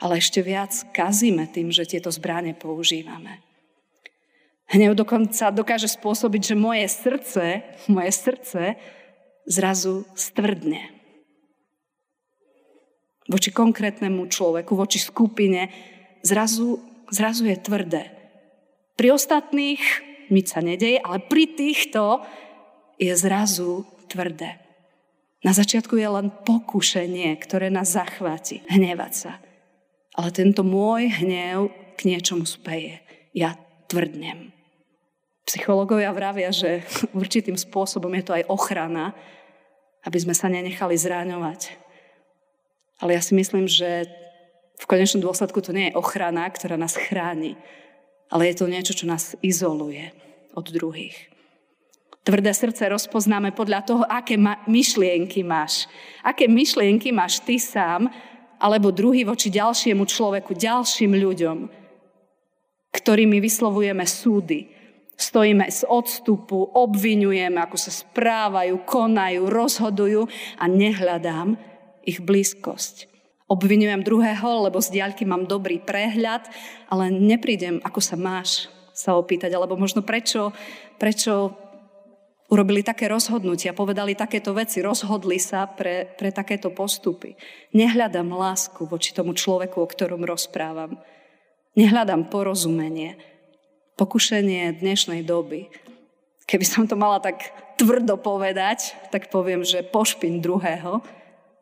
Ale 0.00 0.16
ešte 0.16 0.40
viac 0.40 0.72
kazíme 0.96 1.44
tým, 1.50 1.68
že 1.68 1.84
tieto 1.84 2.08
zbráne 2.08 2.56
používame. 2.56 3.44
Hnev 4.70 4.94
dokonca 4.94 5.50
dokáže 5.50 5.90
spôsobiť, 5.90 6.54
že 6.54 6.56
moje 6.56 6.86
srdce, 6.86 7.44
moje 7.90 8.10
srdce 8.14 8.78
zrazu 9.44 10.06
stvrdne 10.14 11.00
voči 13.30 13.54
konkrétnemu 13.54 14.26
človeku, 14.26 14.74
voči 14.74 14.98
skupine, 14.98 15.70
zrazu, 16.26 16.82
zrazu 17.14 17.46
je 17.46 17.56
tvrdé. 17.62 18.02
Pri 18.98 19.14
ostatných 19.14 19.80
nič 20.34 20.46
sa 20.50 20.60
nedeje, 20.60 20.98
ale 20.98 21.22
pri 21.22 21.54
týchto 21.54 22.26
je 22.98 23.14
zrazu 23.14 23.86
tvrdé. 24.10 24.59
Na 25.40 25.56
začiatku 25.56 25.96
je 25.96 26.08
len 26.08 26.28
pokušenie, 26.44 27.32
ktoré 27.40 27.72
nás 27.72 27.96
zachváti, 27.96 28.60
hnevať 28.68 29.12
sa. 29.12 29.32
Ale 30.12 30.28
tento 30.34 30.60
môj 30.60 31.08
hnev 31.24 31.72
k 31.96 32.12
niečomu 32.12 32.44
speje. 32.44 33.00
Ja 33.32 33.56
tvrdnem. 33.88 34.52
Psychológovia 35.48 36.12
vravia, 36.12 36.52
že 36.52 36.84
určitým 37.16 37.56
spôsobom 37.56 38.12
je 38.20 38.24
to 38.26 38.36
aj 38.36 38.44
ochrana, 38.52 39.16
aby 40.04 40.18
sme 40.20 40.36
sa 40.36 40.52
nenechali 40.52 40.96
zráňovať 40.96 41.90
ale 43.00 43.16
ja 43.16 43.22
si 43.24 43.32
myslím, 43.32 43.64
že 43.64 44.06
v 44.76 44.84
konečnom 44.88 45.24
dôsledku 45.24 45.64
to 45.64 45.72
nie 45.72 45.90
je 45.90 45.96
ochrana, 45.96 46.44
ktorá 46.48 46.76
nás 46.76 46.96
chráni, 46.96 47.56
ale 48.28 48.52
je 48.52 48.60
to 48.60 48.68
niečo, 48.68 48.92
čo 48.92 49.08
nás 49.08 49.34
izoluje 49.40 50.12
od 50.52 50.68
druhých. 50.68 51.16
Tvrdé 52.20 52.52
srdce 52.52 52.84
rozpoznáme 52.84 53.56
podľa 53.56 53.80
toho, 53.80 54.04
aké 54.04 54.36
ma- 54.36 54.60
myšlienky 54.68 55.40
máš. 55.40 55.88
Aké 56.20 56.44
myšlienky 56.44 57.08
máš 57.16 57.40
ty 57.40 57.56
sám, 57.56 58.12
alebo 58.60 58.92
druhý 58.92 59.24
voči 59.24 59.48
ďalšiemu 59.48 60.04
človeku, 60.04 60.52
ďalším 60.52 61.16
ľuďom, 61.16 61.58
ktorými 62.92 63.40
vyslovujeme 63.40 64.04
súdy. 64.04 64.68
Stojíme 65.16 65.64
z 65.72 65.88
odstupu, 65.88 66.68
obvinujeme, 66.76 67.56
ako 67.56 67.76
sa 67.80 67.92
správajú, 67.92 68.84
konajú, 68.84 69.48
rozhodujú 69.48 70.28
a 70.60 70.64
nehľadám, 70.68 71.56
ich 72.04 72.20
blízkosť. 72.20 73.08
Obvinujem 73.48 74.04
druhého, 74.04 74.68
lebo 74.68 74.78
z 74.80 74.92
diaľky 74.92 75.24
mám 75.24 75.48
dobrý 75.48 75.80
prehľad, 75.80 76.48
ale 76.92 77.12
neprídem, 77.12 77.80
ako 77.80 78.00
sa 78.00 78.16
máš, 78.16 78.68
sa 78.92 79.16
opýtať, 79.16 79.56
alebo 79.56 79.76
možno 79.80 80.04
prečo, 80.04 80.52
prečo 81.00 81.56
urobili 82.50 82.82
také 82.82 83.06
rozhodnutia, 83.06 83.70
povedali 83.70 84.18
takéto 84.18 84.50
veci, 84.50 84.82
rozhodli 84.82 85.38
sa 85.38 85.70
pre, 85.70 86.10
pre 86.18 86.34
takéto 86.34 86.74
postupy. 86.74 87.38
Nehľadám 87.70 88.26
lásku 88.34 88.82
voči 88.84 89.14
tomu 89.14 89.32
človeku, 89.32 89.78
o 89.78 89.86
ktorom 89.86 90.26
rozprávam. 90.26 90.98
Nehľadám 91.78 92.26
porozumenie. 92.26 93.14
Pokušenie 93.94 94.82
dnešnej 94.82 95.22
doby. 95.22 95.70
Keby 96.50 96.66
som 96.66 96.84
to 96.90 96.98
mala 96.98 97.22
tak 97.22 97.54
tvrdo 97.78 98.18
povedať, 98.18 98.98
tak 99.14 99.30
poviem, 99.30 99.62
že 99.62 99.86
pošpin 99.86 100.42
druhého, 100.42 100.98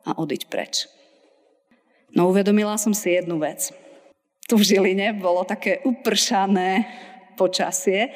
a 0.09 0.17
odiť 0.17 0.49
preč. 0.49 0.89
No 2.17 2.33
uvedomila 2.33 2.81
som 2.81 2.97
si 2.97 3.13
jednu 3.13 3.37
vec. 3.37 3.69
Tu 4.49 4.57
v 4.57 4.65
Žiline 4.65 5.21
bolo 5.21 5.45
také 5.45 5.85
upršané 5.85 6.89
počasie 7.37 8.09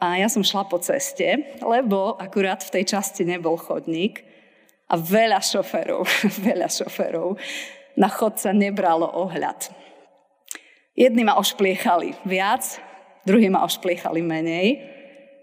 a 0.00 0.16
ja 0.16 0.32
som 0.32 0.40
šla 0.40 0.64
po 0.64 0.80
ceste, 0.80 1.60
lebo 1.60 2.16
akurát 2.16 2.64
v 2.64 2.80
tej 2.80 2.96
časti 2.96 3.28
nebol 3.28 3.60
chodník 3.60 4.24
a 4.88 4.96
veľa 4.96 5.44
šoferov, 5.44 6.08
veľa 6.48 6.72
šoferov 6.72 7.36
na 8.00 8.08
chodca 8.08 8.50
nebralo 8.56 9.04
ohľad. 9.04 9.68
Jedni 10.96 11.22
ma 11.22 11.36
ošpliechali 11.36 12.16
viac, 12.24 12.80
druhí 13.28 13.52
ma 13.52 13.64
ošpliechali 13.68 14.24
menej. 14.24 14.68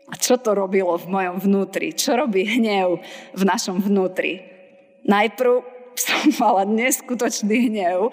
A 0.07 0.15
čo 0.15 0.39
to 0.39 0.55
robilo 0.55 0.95
v 0.95 1.11
mojom 1.11 1.37
vnútri? 1.43 1.91
Čo 1.91 2.15
robí 2.15 2.47
hnev 2.47 3.03
v 3.35 3.43
našom 3.43 3.83
vnútri? 3.83 4.39
Najprv 5.05 5.53
som 6.03 6.21
mala 6.41 6.63
neskutočný 6.65 7.73
hnev 7.73 8.09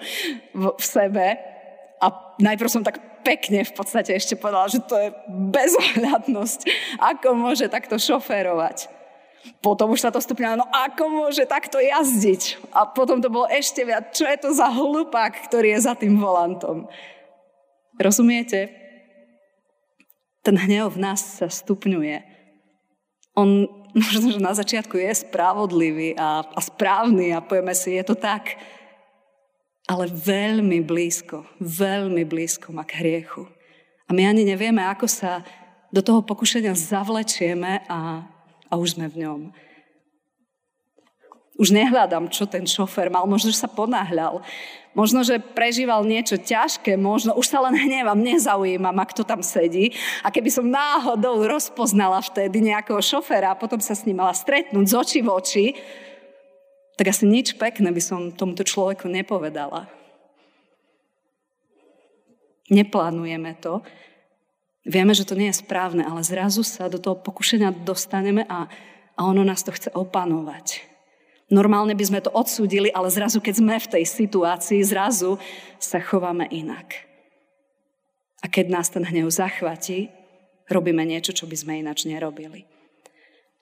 v, 0.53 0.63
sebe 0.77 1.37
a 2.01 2.05
najprv 2.37 2.69
som 2.69 2.83
tak 2.83 2.99
pekne 3.25 3.65
v 3.65 3.73
podstate 3.73 4.13
ešte 4.13 4.37
povedala, 4.37 4.69
že 4.69 4.85
to 4.85 4.93
je 4.93 5.09
bezohľadnosť. 5.49 6.59
Ako 7.01 7.33
môže 7.33 7.65
takto 7.65 7.97
šoférovať? 7.97 8.93
Potom 9.61 9.93
už 9.93 10.05
sa 10.05 10.13
to 10.13 10.21
stupňalo, 10.21 10.61
no 10.61 10.67
ako 10.69 11.09
môže 11.09 11.45
takto 11.49 11.81
jazdiť? 11.81 12.61
A 12.69 12.85
potom 12.85 13.21
to 13.21 13.33
bolo 13.33 13.49
ešte 13.49 13.81
viac, 13.81 14.13
čo 14.13 14.25
je 14.25 14.37
to 14.37 14.49
za 14.53 14.69
hlupák, 14.69 15.33
ktorý 15.49 15.73
je 15.73 15.79
za 15.85 15.93
tým 15.97 16.17
volantom? 16.17 16.85
Rozumiete? 17.97 18.69
Ten 20.45 20.57
hnev 20.61 20.93
v 20.93 21.01
nás 21.01 21.41
sa 21.41 21.49
stupňuje. 21.49 22.21
On 23.33 23.65
možno, 23.95 24.35
že 24.35 24.39
na 24.43 24.53
začiatku 24.53 24.99
je 24.99 25.11
spravodlivý 25.13 26.19
a, 26.19 26.43
a 26.43 26.59
správny 26.59 27.31
a 27.31 27.39
povieme 27.39 27.71
si, 27.71 27.95
je 27.95 28.03
to 28.05 28.15
tak. 28.17 28.59
Ale 29.85 30.09
veľmi 30.09 30.81
blízko, 30.81 31.45
veľmi 31.61 32.25
blízko 32.25 32.73
má 32.73 32.81
k 32.81 33.05
hriechu. 33.05 33.45
A 34.09 34.13
my 34.13 34.25
ani 34.25 34.41
nevieme, 34.41 34.81
ako 34.81 35.05
sa 35.05 35.45
do 35.93 36.01
toho 36.01 36.25
pokušenia 36.25 36.73
zavlečieme 36.73 37.85
a, 37.85 38.25
a 38.69 38.73
už 38.75 38.97
sme 38.97 39.05
v 39.09 39.25
ňom. 39.25 39.41
Už 41.55 41.71
nehľadám, 41.71 42.27
čo 42.27 42.43
ten 42.43 42.67
šofer 42.67 43.07
mal, 43.07 43.23
možno, 43.29 43.47
že 43.47 43.61
sa 43.61 43.71
ponáhľal. 43.71 44.43
Možno, 44.91 45.23
že 45.23 45.39
prežíval 45.39 46.03
niečo 46.03 46.35
ťažké, 46.35 46.99
možno 46.99 47.31
už 47.35 47.47
sa 47.47 47.63
len 47.63 47.79
hnevam, 47.79 48.19
nezaujíma 48.19 48.91
ma, 48.91 49.05
kto 49.07 49.23
tam 49.23 49.39
sedí. 49.39 49.95
A 50.19 50.33
keby 50.33 50.51
som 50.51 50.67
náhodou 50.67 51.45
rozpoznala 51.47 52.19
vtedy 52.19 52.59
nejakého 52.59 52.99
šoféra 52.99 53.55
a 53.55 53.59
potom 53.59 53.79
sa 53.79 53.95
s 53.95 54.03
ním 54.03 54.19
mala 54.19 54.35
stretnúť 54.35 54.85
z 54.87 54.95
očí 54.99 55.19
v 55.23 55.29
oči, 55.31 55.65
tak 56.95 57.11
asi 57.11 57.27
nič 57.27 57.59
pekné 57.59 57.91
by 57.91 58.01
som 58.01 58.31
tomuto 58.31 58.63
človeku 58.63 59.11
nepovedala. 59.11 59.91
Neplánujeme 62.71 63.53
to. 63.61 63.83
Vieme, 64.85 65.13
že 65.13 65.27
to 65.27 65.37
nie 65.37 65.49
je 65.51 65.61
správne, 65.61 66.05
ale 66.05 66.25
zrazu 66.25 66.61
sa 66.61 66.89
do 66.89 66.97
toho 66.97 67.17
pokušenia 67.17 67.73
dostaneme 67.73 68.45
a, 68.47 68.69
a 69.17 69.21
ono 69.25 69.43
nás 69.43 69.61
to 69.65 69.73
chce 69.73 69.91
opanovať. 69.93 70.95
Normálne 71.49 71.93
by 71.93 72.05
sme 72.05 72.19
to 72.25 72.33
odsúdili, 72.33 72.89
ale 72.89 73.13
zrazu, 73.13 73.37
keď 73.37 73.53
sme 73.61 73.75
v 73.77 73.91
tej 73.97 74.03
situácii, 74.05 74.81
zrazu 74.81 75.37
sa 75.77 76.01
chováme 76.01 76.49
inak. 76.49 77.05
A 78.41 78.49
keď 78.49 78.65
nás 78.69 78.89
ten 78.89 79.05
hnev 79.05 79.29
zachvatí, 79.29 80.09
robíme 80.69 81.05
niečo, 81.05 81.33
čo 81.33 81.45
by 81.45 81.53
sme 81.57 81.81
inač 81.81 82.09
nerobili. 82.09 82.65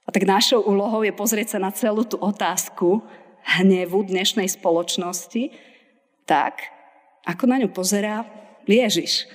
A 0.03 0.11
tak 0.11 0.27
našou 0.27 0.63
úlohou 0.63 1.03
je 1.07 1.15
pozrieť 1.15 1.55
sa 1.55 1.59
na 1.59 1.71
celú 1.71 2.03
tú 2.03 2.19
otázku 2.19 3.03
hnevu 3.43 4.07
dnešnej 4.07 4.47
spoločnosti 4.47 5.51
tak, 6.23 6.63
ako 7.27 7.43
na 7.47 7.59
ňu 7.63 7.69
pozerá 7.71 8.23
Ježiš. 8.63 9.27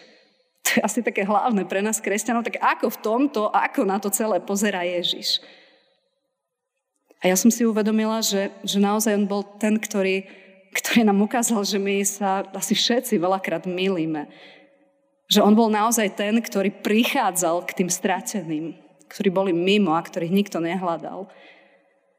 To 0.69 0.69
je 0.77 0.81
asi 0.85 1.01
také 1.01 1.25
hlavné 1.25 1.65
pre 1.65 1.81
nás 1.81 2.01
kresťanov, 2.01 2.45
tak 2.45 2.61
ako 2.61 2.93
v 2.93 2.99
tomto, 3.01 3.43
ako 3.49 3.89
na 3.89 3.97
to 3.97 4.13
celé 4.13 4.41
pozerá 4.41 4.85
Ježiš. 4.85 5.41
A 7.19 7.33
ja 7.33 7.37
som 7.41 7.51
si 7.51 7.67
uvedomila, 7.67 8.23
že, 8.23 8.53
že 8.63 8.79
naozaj 8.79 9.17
on 9.17 9.27
bol 9.27 9.43
ten, 9.59 9.75
ktorý, 9.81 10.29
ktorý 10.71 11.03
nám 11.03 11.25
ukázal, 11.25 11.65
že 11.67 11.79
my 11.81 12.05
sa 12.07 12.47
asi 12.55 12.79
všetci 12.79 13.19
veľakrát 13.19 13.67
milíme. 13.67 14.31
Že 15.29 15.45
on 15.45 15.55
bol 15.57 15.69
naozaj 15.69 16.15
ten, 16.15 16.39
ktorý 16.39 16.71
prichádzal 16.79 17.67
k 17.67 17.75
tým 17.83 17.91
strateným, 17.91 18.67
ktorí 19.11 19.29
boli 19.35 19.51
mimo 19.51 19.93
a 19.97 20.05
ktorých 20.05 20.31
nikto 20.31 20.63
nehľadal. 20.63 21.27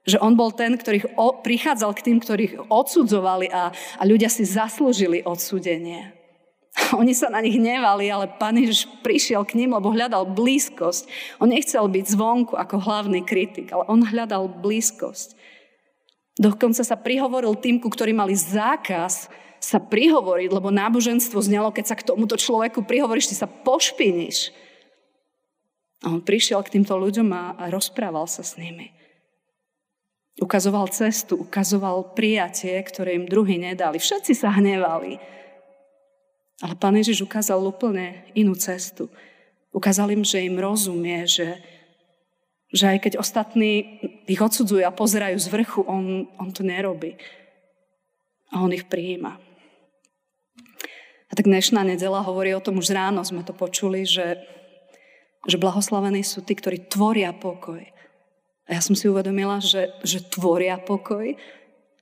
Že 0.09 0.21
on 0.25 0.33
bol 0.33 0.49
ten, 0.49 0.73
ktorý 0.73 1.05
prichádzal 1.45 1.91
k 1.93 2.05
tým, 2.09 2.17
ktorých 2.17 2.53
odsudzovali 2.65 3.53
a, 3.53 3.69
a 3.73 4.03
ľudia 4.09 4.33
si 4.33 4.41
zaslúžili 4.41 5.21
odsudenie. 5.21 6.17
Oni 6.99 7.13
sa 7.13 7.29
na 7.29 7.43
nich 7.43 7.57
nevali, 7.61 8.09
ale 8.09 8.25
pán 8.27 8.57
Ježiš 8.57 8.89
prišiel 9.05 9.45
k 9.45 9.57
ním, 9.59 9.77
lebo 9.77 9.93
hľadal 9.93 10.25
blízkosť. 10.33 11.05
On 11.37 11.49
nechcel 11.49 11.85
byť 11.85 12.05
zvonku 12.09 12.53
ako 12.57 12.81
hlavný 12.81 13.21
kritik, 13.21 13.69
ale 13.69 13.85
on 13.85 14.01
hľadal 14.01 14.49
blízkosť. 14.49 15.37
Dokonca 16.39 16.81
sa 16.87 16.95
prihovoril 16.95 17.59
tým, 17.59 17.83
ku 17.83 17.91
ktorí 17.91 18.15
mali 18.15 18.31
zákaz 18.31 19.27
sa 19.59 19.77
prihovoriť, 19.77 20.49
lebo 20.55 20.71
náboženstvo 20.71 21.35
znelo, 21.43 21.75
keď 21.75 21.85
sa 21.91 21.95
k 21.99 22.07
tomuto 22.07 22.39
človeku 22.39 22.87
prihovoríš, 22.87 23.35
ty 23.35 23.35
sa 23.35 23.45
pošpiníš. 23.45 24.55
A 25.99 26.15
on 26.15 26.23
prišiel 26.23 26.63
k 26.63 26.79
týmto 26.79 26.95
ľuďom 26.95 27.27
a, 27.35 27.67
rozprával 27.67 28.23
sa 28.23 28.39
s 28.39 28.55
nimi. 28.55 28.95
Ukazoval 30.39 30.87
cestu, 30.87 31.35
ukazoval 31.35 32.15
prijatie, 32.15 32.79
ktoré 32.79 33.19
im 33.19 33.27
druhý 33.27 33.59
nedali. 33.59 33.99
Všetci 33.99 34.31
sa 34.31 34.55
hnevali. 34.55 35.19
Ale 36.59 36.73
pán 36.79 36.95
Ježiš 36.95 37.23
ukázal 37.23 37.59
úplne 37.59 38.27
inú 38.35 38.55
cestu. 38.55 39.11
Ukázal 39.75 40.15
im, 40.15 40.23
že 40.23 40.43
im 40.43 40.55
rozumie, 40.59 41.27
že, 41.27 41.59
že 42.71 42.95
aj 42.95 42.97
keď 43.03 43.13
ostatní 43.19 43.99
ich 44.27 44.39
odsudzujú 44.39 44.83
a 44.83 44.95
pozerajú 44.95 45.37
z 45.39 45.47
vrchu, 45.51 45.83
on, 45.83 46.27
on 46.39 46.49
to 46.51 46.63
nerobí. 46.63 47.19
A 48.51 48.63
on 48.63 48.71
ich 48.71 48.87
prijíma. 48.87 49.39
A 51.29 51.31
tak 51.37 51.45
dnešná 51.45 51.85
nedela 51.85 52.25
hovorí 52.25 52.55
o 52.57 52.63
tom, 52.63 52.81
už 52.81 52.89
ráno 52.89 53.21
sme 53.21 53.45
to 53.45 53.53
počuli, 53.53 54.01
že, 54.01 54.41
že 55.45 55.61
blahoslavení 55.61 56.25
sú 56.25 56.41
tí, 56.41 56.57
ktorí 56.57 56.89
tvoria 56.89 57.29
pokoj. 57.31 57.85
A 58.69 58.77
ja 58.77 58.81
som 58.85 58.93
si 58.93 59.09
uvedomila, 59.09 59.57
že, 59.57 59.97
že 60.05 60.21
tvoria 60.21 60.77
pokoj, 60.77 61.33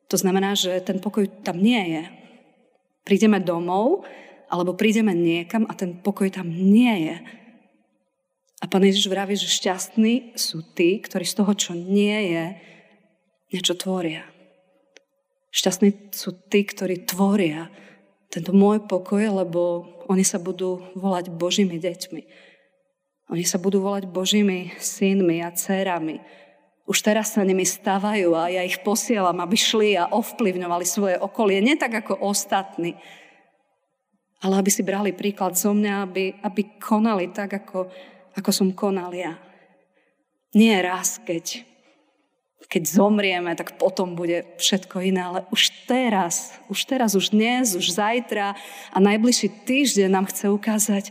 to 0.07 0.15
znamená, 0.19 0.55
že 0.55 0.83
ten 0.83 0.99
pokoj 0.99 1.27
tam 1.43 1.59
nie 1.59 1.79
je. 1.99 2.03
Prídeme 3.07 3.39
domov 3.39 4.03
alebo 4.51 4.75
prídeme 4.75 5.15
niekam 5.15 5.67
a 5.67 5.75
ten 5.75 5.99
pokoj 5.99 6.27
tam 6.31 6.47
nie 6.47 7.11
je. 7.11 7.17
A 8.57 8.65
pán 8.65 8.83
Ježiš 8.83 9.11
vraví, 9.11 9.37
že 9.37 9.51
šťastní 9.51 10.33
sú 10.35 10.63
tí, 10.75 10.97
ktorí 10.99 11.23
z 11.27 11.35
toho, 11.39 11.51
čo 11.53 11.71
nie 11.77 12.35
je, 12.35 12.45
niečo 13.53 13.77
tvoria. 13.77 14.25
Šťastní 15.53 16.11
sú 16.11 16.35
tí, 16.51 16.67
ktorí 16.67 17.07
tvoria 17.07 17.71
tento 18.27 18.51
môj 18.51 18.83
pokoj, 18.83 19.23
lebo 19.23 19.87
oni 20.11 20.23
sa 20.23 20.39
budú 20.39 20.83
volať 20.95 21.31
Božími 21.31 21.79
deťmi. 21.79 22.21
Oni 23.31 23.43
sa 23.43 23.59
budú 23.59 23.83
volať 23.83 24.07
Božími 24.07 24.75
synmi 24.79 25.43
a 25.43 25.51
dcerami. 25.51 26.19
Už 26.87 27.03
teraz 27.03 27.35
sa 27.35 27.43
nimi 27.43 27.67
stávajú 27.67 28.31
a 28.31 28.47
ja 28.47 28.63
ich 28.63 28.79
posielam, 28.79 29.43
aby 29.43 29.59
šli 29.59 29.99
a 29.99 30.07
ovplyvňovali 30.07 30.85
svoje 30.87 31.19
okolie. 31.19 31.59
Nie 31.59 31.75
tak 31.75 31.99
ako 31.99 32.23
ostatní, 32.23 32.95
ale 34.39 34.63
aby 34.63 34.71
si 34.71 34.87
brali 34.87 35.11
príklad 35.11 35.59
zo 35.59 35.75
mňa, 35.75 35.93
aby, 36.07 36.39
aby 36.39 36.61
konali 36.79 37.27
tak, 37.35 37.59
ako, 37.59 37.91
ako 38.39 38.49
som 38.55 38.71
konal 38.71 39.11
ja. 39.11 39.35
Nie 40.55 40.79
raz, 40.79 41.19
keď, 41.19 41.67
keď 42.71 42.83
zomrieme, 42.87 43.51
tak 43.59 43.75
potom 43.75 44.15
bude 44.15 44.47
všetko 44.55 45.03
iné, 45.03 45.27
ale 45.27 45.39
už 45.51 45.91
teraz, 45.91 46.55
už 46.71 46.87
teraz, 46.87 47.19
už 47.19 47.35
dnes, 47.35 47.75
už 47.75 47.99
zajtra 47.99 48.55
a 48.95 48.97
najbližší 49.03 49.51
týždeň 49.67 50.07
nám 50.07 50.31
chce 50.31 50.47
ukázať, 50.47 51.05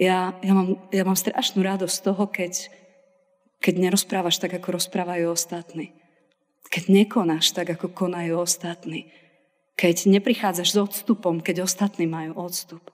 ja, 0.00 0.32
ja, 0.40 0.52
mám, 0.56 0.80
ja 0.88 1.04
mám 1.04 1.18
strašnú 1.18 1.60
radosť 1.60 1.92
z 1.92 2.04
toho, 2.08 2.24
keď, 2.24 2.52
keď 3.60 3.74
nerozprávaš 3.76 4.40
tak, 4.40 4.56
ako 4.56 4.80
rozprávajú 4.80 5.30
ostatní. 5.30 5.92
Keď 6.72 6.88
nekonáš 6.88 7.52
tak, 7.52 7.76
ako 7.76 7.92
konajú 7.92 8.40
ostatní 8.40 9.12
keď 9.80 10.12
neprichádzaš 10.12 10.76
s 10.76 10.78
odstupom, 10.78 11.40
keď 11.40 11.64
ostatní 11.64 12.04
majú 12.04 12.36
odstup. 12.36 12.92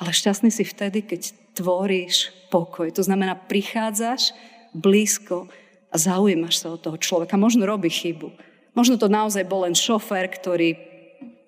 Ale 0.00 0.08
šťastný 0.16 0.48
si 0.48 0.64
vtedy, 0.64 1.04
keď 1.04 1.36
tvoríš 1.52 2.32
pokoj. 2.48 2.88
To 2.96 3.04
znamená, 3.04 3.36
prichádzaš 3.36 4.32
blízko 4.72 5.52
a 5.92 6.00
zaujímaš 6.00 6.64
sa 6.64 6.72
od 6.72 6.80
toho 6.80 6.96
človeka. 6.96 7.36
Možno 7.36 7.68
robí 7.68 7.92
chybu. 7.92 8.32
Možno 8.72 8.96
to 8.96 9.12
naozaj 9.12 9.44
bol 9.44 9.68
len 9.68 9.76
šofér, 9.76 10.32
ktorý, 10.32 10.80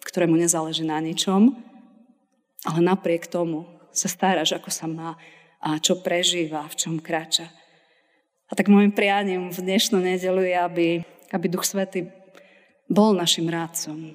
ktorému 0.05 0.37
nezáleží 0.37 0.85
na 0.85 1.01
ničom, 1.01 1.57
ale 2.69 2.79
napriek 2.85 3.25
tomu 3.25 3.65
sa 3.97 4.13
staráš, 4.13 4.53
ako 4.53 4.69
sa 4.69 4.85
má 4.85 5.17
a 5.65 5.81
čo 5.81 6.05
prežíva, 6.05 6.69
v 6.69 6.77
čom 6.77 7.01
kráča. 7.01 7.49
A 8.55 8.59
tak 8.63 8.71
môjim 8.71 8.95
prianím 8.95 9.51
v 9.51 9.67
dnešnú 9.67 9.99
nedelu 9.99 10.47
je, 10.47 10.55
aby, 10.55 10.89
aby 11.35 11.47
Duch 11.51 11.67
Svety 11.67 12.07
bol 12.87 13.11
našim 13.11 13.51
rádcom, 13.51 14.15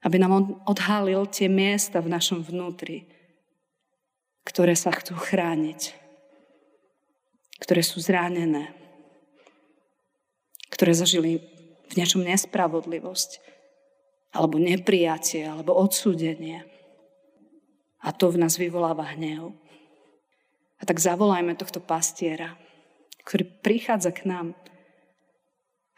aby 0.00 0.16
nám 0.16 0.56
odhalil 0.64 1.28
tie 1.28 1.52
miesta 1.52 2.00
v 2.00 2.08
našom 2.08 2.40
vnútri, 2.40 3.04
ktoré 4.40 4.72
sa 4.72 4.88
chcú 4.88 5.20
chrániť, 5.20 5.92
ktoré 7.60 7.84
sú 7.84 8.00
zranené, 8.00 8.72
ktoré 10.72 10.96
zažili 10.96 11.44
v 11.92 11.92
niečom 11.92 12.24
nespravodlivosť, 12.24 13.44
alebo 14.32 14.56
neprijatie, 14.56 15.44
alebo 15.44 15.76
odsúdenie. 15.76 16.64
A 18.00 18.16
to 18.16 18.32
v 18.32 18.40
nás 18.40 18.56
vyvoláva 18.56 19.12
hnev. 19.12 19.52
A 20.80 20.88
tak 20.88 20.96
zavolajme 20.96 21.52
tohto 21.52 21.84
pastiera, 21.84 22.56
ktorý 23.28 23.44
prichádza 23.60 24.08
k 24.16 24.24
nám, 24.24 24.56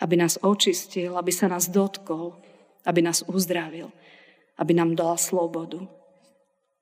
aby 0.02 0.18
nás 0.18 0.34
očistil, 0.42 1.14
aby 1.14 1.30
sa 1.30 1.46
nás 1.46 1.70
dotkol, 1.70 2.34
aby 2.82 3.06
nás 3.06 3.22
uzdravil, 3.22 3.94
aby 4.58 4.74
nám 4.74 4.98
dal 4.98 5.14
slobodu. 5.14 5.86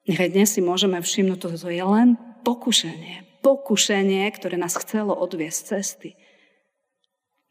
Nechaj 0.09 0.33
dnes 0.33 0.57
si 0.57 0.65
môžeme 0.65 0.97
všimnúť, 1.05 1.37
toto 1.37 1.69
je 1.69 1.85
len 1.85 2.17
pokušenie. 2.49 3.45
Pokušenie, 3.45 4.25
ktoré 4.33 4.57
nás 4.57 4.73
chcelo 4.81 5.13
odviesť 5.13 5.61
cesty. 5.77 6.17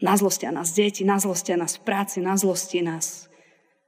Nazlostia 0.01 0.49
nás 0.49 0.73
deti, 0.73 1.05
nazlostia 1.05 1.53
nás 1.53 1.77
v 1.77 1.86
práci, 1.86 2.17
nazlosti 2.17 2.81
nás 2.81 3.29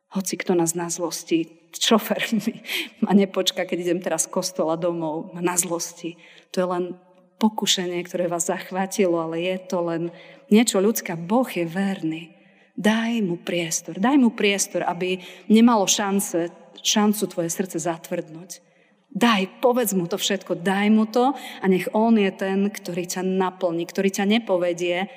hoci 0.09 0.41
kto 0.41 0.57
nás 0.57 0.73
na 0.73 0.89
zlosti, 0.89 1.69
šofer 1.69 2.17
mi 2.33 2.65
ma 3.05 3.13
nepočka, 3.13 3.65
keď 3.65 3.77
idem 3.77 3.99
teraz 4.01 4.25
z 4.25 4.33
kostola 4.33 4.73
domov, 4.73 5.29
ma 5.37 5.41
na 5.41 5.53
zlosti. 5.53 6.17
To 6.53 6.65
je 6.65 6.67
len 6.67 6.83
pokušenie, 7.39 8.03
ktoré 8.03 8.27
vás 8.27 8.51
zachvátilo, 8.51 9.15
ale 9.17 9.39
je 9.41 9.57
to 9.63 9.79
len 9.81 10.03
niečo 10.51 10.83
ľudské. 10.83 11.15
Boh 11.15 11.47
je 11.47 11.63
verný. 11.63 12.35
Daj 12.75 13.23
mu 13.23 13.35
priestor, 13.39 13.99
daj 13.99 14.15
mu 14.15 14.31
priestor, 14.31 14.87
aby 14.87 15.19
nemalo 15.51 15.83
šance, 15.83 16.51
šancu 16.79 17.23
tvoje 17.27 17.49
srdce 17.51 17.79
zatvrdnúť. 17.79 18.63
Daj, 19.09 19.59
povedz 19.59 19.97
mu 19.97 20.05
to 20.05 20.21
všetko, 20.21 20.61
daj 20.61 20.87
mu 20.93 21.09
to 21.09 21.33
a 21.33 21.65
nech 21.65 21.89
on 21.97 22.15
je 22.15 22.29
ten, 22.29 22.69
ktorý 22.69 23.03
ťa 23.09 23.25
naplní, 23.25 23.83
ktorý 23.89 24.13
ťa 24.13 24.25
nepovedie 24.29 25.09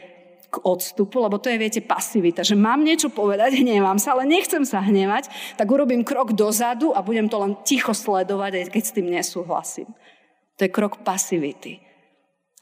k 0.52 0.56
odstupu, 0.64 1.20
lebo 1.20 1.40
to 1.40 1.48
je, 1.48 1.60
viete, 1.60 1.80
pasivita, 1.84 2.44
že 2.44 2.56
mám 2.56 2.84
niečo 2.84 3.08
povedať, 3.12 3.56
hnevám 3.56 3.96
sa, 3.96 4.16
ale 4.16 4.28
nechcem 4.28 4.64
sa 4.68 4.84
hnevať, 4.84 5.28
tak 5.56 5.68
urobím 5.68 6.04
krok 6.04 6.36
dozadu 6.36 6.92
a 6.92 7.00
budem 7.04 7.28
to 7.28 7.40
len 7.40 7.56
ticho 7.64 7.92
sledovať, 7.96 8.68
keď 8.68 8.82
s 8.84 8.94
tým 8.96 9.08
nesúhlasím. 9.12 9.88
To 10.56 10.68
je 10.68 10.70
krok 10.72 11.00
pasivity. 11.04 11.91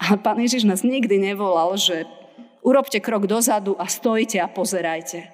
A 0.01 0.17
pán 0.17 0.41
Ježiš 0.41 0.65
nás 0.65 0.81
nikdy 0.81 1.21
nevolal, 1.21 1.77
že 1.77 2.09
urobte 2.65 3.05
krok 3.05 3.29
dozadu 3.29 3.77
a 3.77 3.85
stojte 3.85 4.41
a 4.41 4.49
pozerajte. 4.49 5.29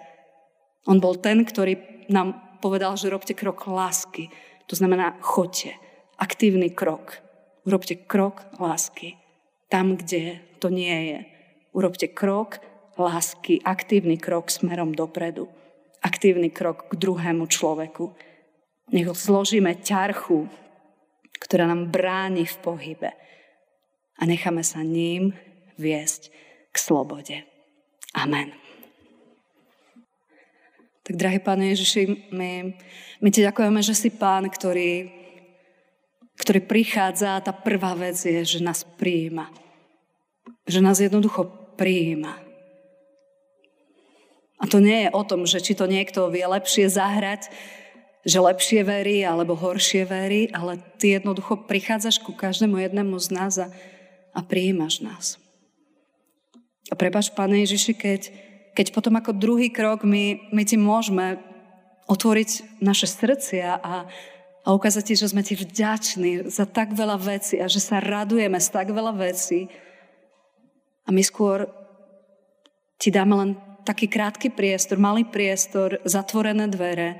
On 0.90 0.98
bol 0.98 1.14
ten, 1.14 1.46
ktorý 1.46 1.79
nám 2.11 2.59
povedal, 2.59 2.98
že 2.98 3.07
robte 3.07 3.31
krok 3.31 3.70
lásky. 3.70 4.26
To 4.66 4.74
znamená, 4.74 5.22
choďte. 5.22 5.79
Aktívny 6.18 6.74
krok. 6.74 7.22
Urobte 7.62 7.94
krok 7.94 8.42
lásky. 8.59 9.14
Tam, 9.70 9.94
kde 9.94 10.42
to 10.59 10.66
nie 10.66 11.14
je. 11.14 11.18
Urobte 11.70 12.11
krok 12.11 12.59
lásky, 12.98 13.62
aktívny 13.62 14.18
krok 14.18 14.50
smerom 14.50 14.94
dopredu. 14.94 15.46
Aktívny 16.02 16.50
krok 16.50 16.90
k 16.90 16.98
druhému 16.98 17.46
človeku. 17.46 18.14
Nech 18.90 19.11
zložíme 19.14 19.79
ťarchu, 19.79 20.46
ktorá 21.38 21.70
nám 21.70 21.90
bráni 21.90 22.46
v 22.46 22.57
pohybe 22.62 23.11
a 24.16 24.22
necháme 24.24 24.64
sa 24.64 24.81
ním 24.81 25.37
viesť 25.76 26.33
k 26.72 26.76
slobode. 26.76 27.37
Amen. 28.16 28.52
Tak, 31.07 31.14
drahý 31.14 31.38
Pán 31.38 31.62
Ježiši, 31.62 32.35
my, 32.35 32.74
my 33.22 33.29
Ti 33.31 33.46
ďakujeme, 33.46 33.81
že 33.85 33.94
si 33.94 34.11
Pán, 34.11 34.50
ktorý, 34.50 35.12
ktorý 36.40 36.61
prichádza 36.66 37.38
a 37.38 37.44
tá 37.44 37.55
prvá 37.55 37.94
vec 37.94 38.18
je, 38.18 38.42
že 38.42 38.59
nás 38.64 38.83
prijíma. 38.98 39.46
Že 40.66 40.81
nás 40.83 40.98
jednoducho 40.98 41.46
prijíma. 41.79 42.42
A 44.57 44.64
to 44.64 44.81
nie 44.81 45.07
je 45.07 45.11
o 45.12 45.22
tom, 45.22 45.44
že 45.44 45.61
či 45.61 45.76
to 45.76 45.85
niekto 45.85 46.33
vie 46.33 46.42
lepšie 46.42 46.88
zahrať, 46.88 47.52
že 48.26 48.42
lepšie 48.42 48.83
verí 48.83 49.22
alebo 49.22 49.55
horšie 49.55 50.02
verí, 50.09 50.50
ale 50.50 50.83
ty 50.98 51.14
jednoducho 51.14 51.68
prichádzaš 51.70 52.18
ku 52.24 52.35
každému 52.35 52.83
jednému 52.83 53.14
z 53.20 53.29
nás 53.31 53.55
a, 53.62 53.70
a 54.37 54.44
prijímaš 54.44 55.01
nás. 55.01 55.27
A 56.92 56.94
prepač, 56.94 57.33
Pane 57.33 57.64
Ježiši, 57.64 57.92
keď, 57.96 58.20
keď 58.77 58.87
potom 58.92 59.16
ako 59.16 59.33
druhý 59.33 59.72
krok 59.72 60.05
my, 60.05 60.53
my 60.53 60.62
ti 60.68 60.77
môžeme 60.77 61.40
otvoriť 62.07 62.79
naše 62.85 63.09
srdcia 63.09 63.81
a, 63.81 64.07
a 64.62 64.68
ukázať 64.70 65.03
ti, 65.03 65.14
že 65.16 65.33
sme 65.33 65.42
ti 65.42 65.57
vďační 65.57 66.53
za 66.53 66.68
tak 66.68 66.94
veľa 66.94 67.18
vecí 67.18 67.59
a 67.59 67.66
že 67.66 67.81
sa 67.81 67.99
radujeme 67.99 68.61
z 68.61 68.68
tak 68.70 68.92
veľa 68.92 69.16
vecí. 69.16 69.66
A 71.03 71.11
my 71.11 71.22
skôr 71.25 71.66
ti 73.01 73.11
dáme 73.11 73.35
len 73.35 73.51
taký 73.83 74.07
krátky 74.07 74.55
priestor, 74.55 75.01
malý 75.01 75.27
priestor, 75.27 75.99
zatvorené 76.07 76.70
dvere, 76.70 77.18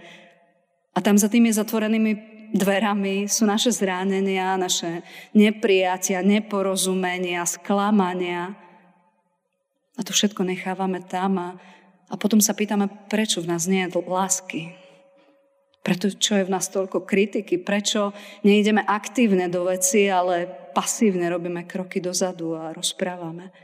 a 0.96 0.98
tam 1.05 1.20
za 1.20 1.29
tými 1.29 1.52
zatvorenými 1.52 2.36
dverami 2.56 3.28
sú 3.28 3.44
naše 3.44 3.70
zranenia, 3.70 4.56
naše 4.56 5.04
neprijatia, 5.36 6.24
neporozumenia, 6.24 7.44
sklamania. 7.44 8.56
A 9.96 10.00
to 10.00 10.12
všetko 10.12 10.44
nechávame 10.44 11.04
tam 11.04 11.32
a, 11.38 11.48
a 12.08 12.14
potom 12.16 12.40
sa 12.40 12.56
pýtame, 12.56 12.88
prečo 13.12 13.44
v 13.44 13.52
nás 13.52 13.68
nie 13.68 13.84
je 13.86 14.00
lásky. 14.00 14.72
Preto, 15.84 16.10
čo 16.10 16.34
je 16.34 16.46
v 16.48 16.50
nás 16.50 16.66
toľko 16.66 17.06
kritiky, 17.06 17.62
prečo 17.62 18.10
neideme 18.42 18.82
aktívne 18.82 19.46
do 19.46 19.70
veci, 19.70 20.10
ale 20.10 20.50
pasívne 20.74 21.30
robíme 21.30 21.62
kroky 21.62 22.02
dozadu 22.02 22.58
a 22.58 22.74
rozprávame. 22.74 23.54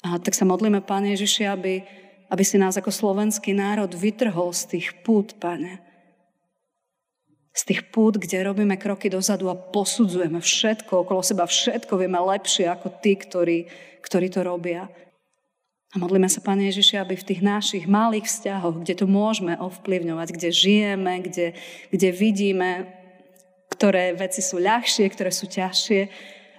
A 0.00 0.16
tak 0.16 0.32
sa 0.32 0.48
modlíme, 0.48 0.80
Pane 0.80 1.12
Ježiši, 1.12 1.44
aby, 1.44 1.84
aby 2.32 2.44
si 2.46 2.56
nás 2.56 2.78
ako 2.80 2.88
slovenský 2.88 3.52
národ 3.52 3.92
vytrhol 3.92 4.56
z 4.56 4.78
tých 4.78 4.86
pút, 5.04 5.36
Pane 5.36 5.87
z 7.58 7.62
tých 7.66 7.90
pút, 7.90 8.22
kde 8.22 8.46
robíme 8.46 8.78
kroky 8.78 9.10
dozadu 9.10 9.50
a 9.50 9.58
posudzujeme 9.58 10.38
všetko 10.38 11.02
okolo 11.02 11.26
seba, 11.26 11.42
všetko 11.42 11.98
vieme 11.98 12.22
lepšie 12.22 12.70
ako 12.70 13.02
tí, 13.02 13.18
ktorí, 13.18 13.58
ktorí 13.98 14.30
to 14.30 14.46
robia. 14.46 14.86
A 15.90 15.98
modlíme 15.98 16.30
sa, 16.30 16.38
Pane 16.38 16.70
Ježiši, 16.70 17.02
aby 17.02 17.18
v 17.18 17.26
tých 17.26 17.42
našich 17.42 17.84
malých 17.90 18.30
vzťahoch, 18.30 18.86
kde 18.86 18.94
to 18.94 19.06
môžeme 19.10 19.58
ovplyvňovať, 19.58 20.28
kde 20.38 20.48
žijeme, 20.54 21.12
kde, 21.24 21.58
kde 21.90 22.08
vidíme, 22.14 22.70
ktoré 23.74 24.14
veci 24.14 24.38
sú 24.38 24.62
ľahšie, 24.62 25.10
ktoré 25.10 25.34
sú 25.34 25.50
ťažšie, 25.50 26.00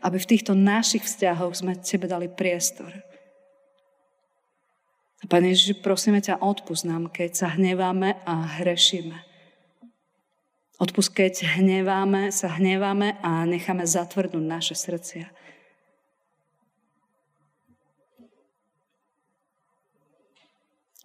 aby 0.03 0.17
v 0.19 0.29
týchto 0.35 0.51
našich 0.51 1.07
vzťahoch 1.07 1.55
sme 1.55 1.79
Tebe 1.79 2.11
dali 2.11 2.27
priestor. 2.27 2.91
A 5.23 5.25
Pane 5.31 5.55
Ježiši, 5.55 5.79
prosíme 5.79 6.19
ťa, 6.19 6.43
odpust 6.43 6.83
nám, 6.83 7.07
keď 7.07 7.39
sa 7.39 7.47
hneváme 7.55 8.19
a 8.27 8.59
hrešíme. 8.59 9.28
Odpust, 10.79 11.11
keď 11.11 11.59
hneváme, 11.59 12.31
sa 12.31 12.55
hneváme 12.55 13.19
a 13.19 13.43
necháme 13.43 13.83
zatvrdnúť 13.83 14.45
naše 14.47 14.75
srdcia. 14.79 15.27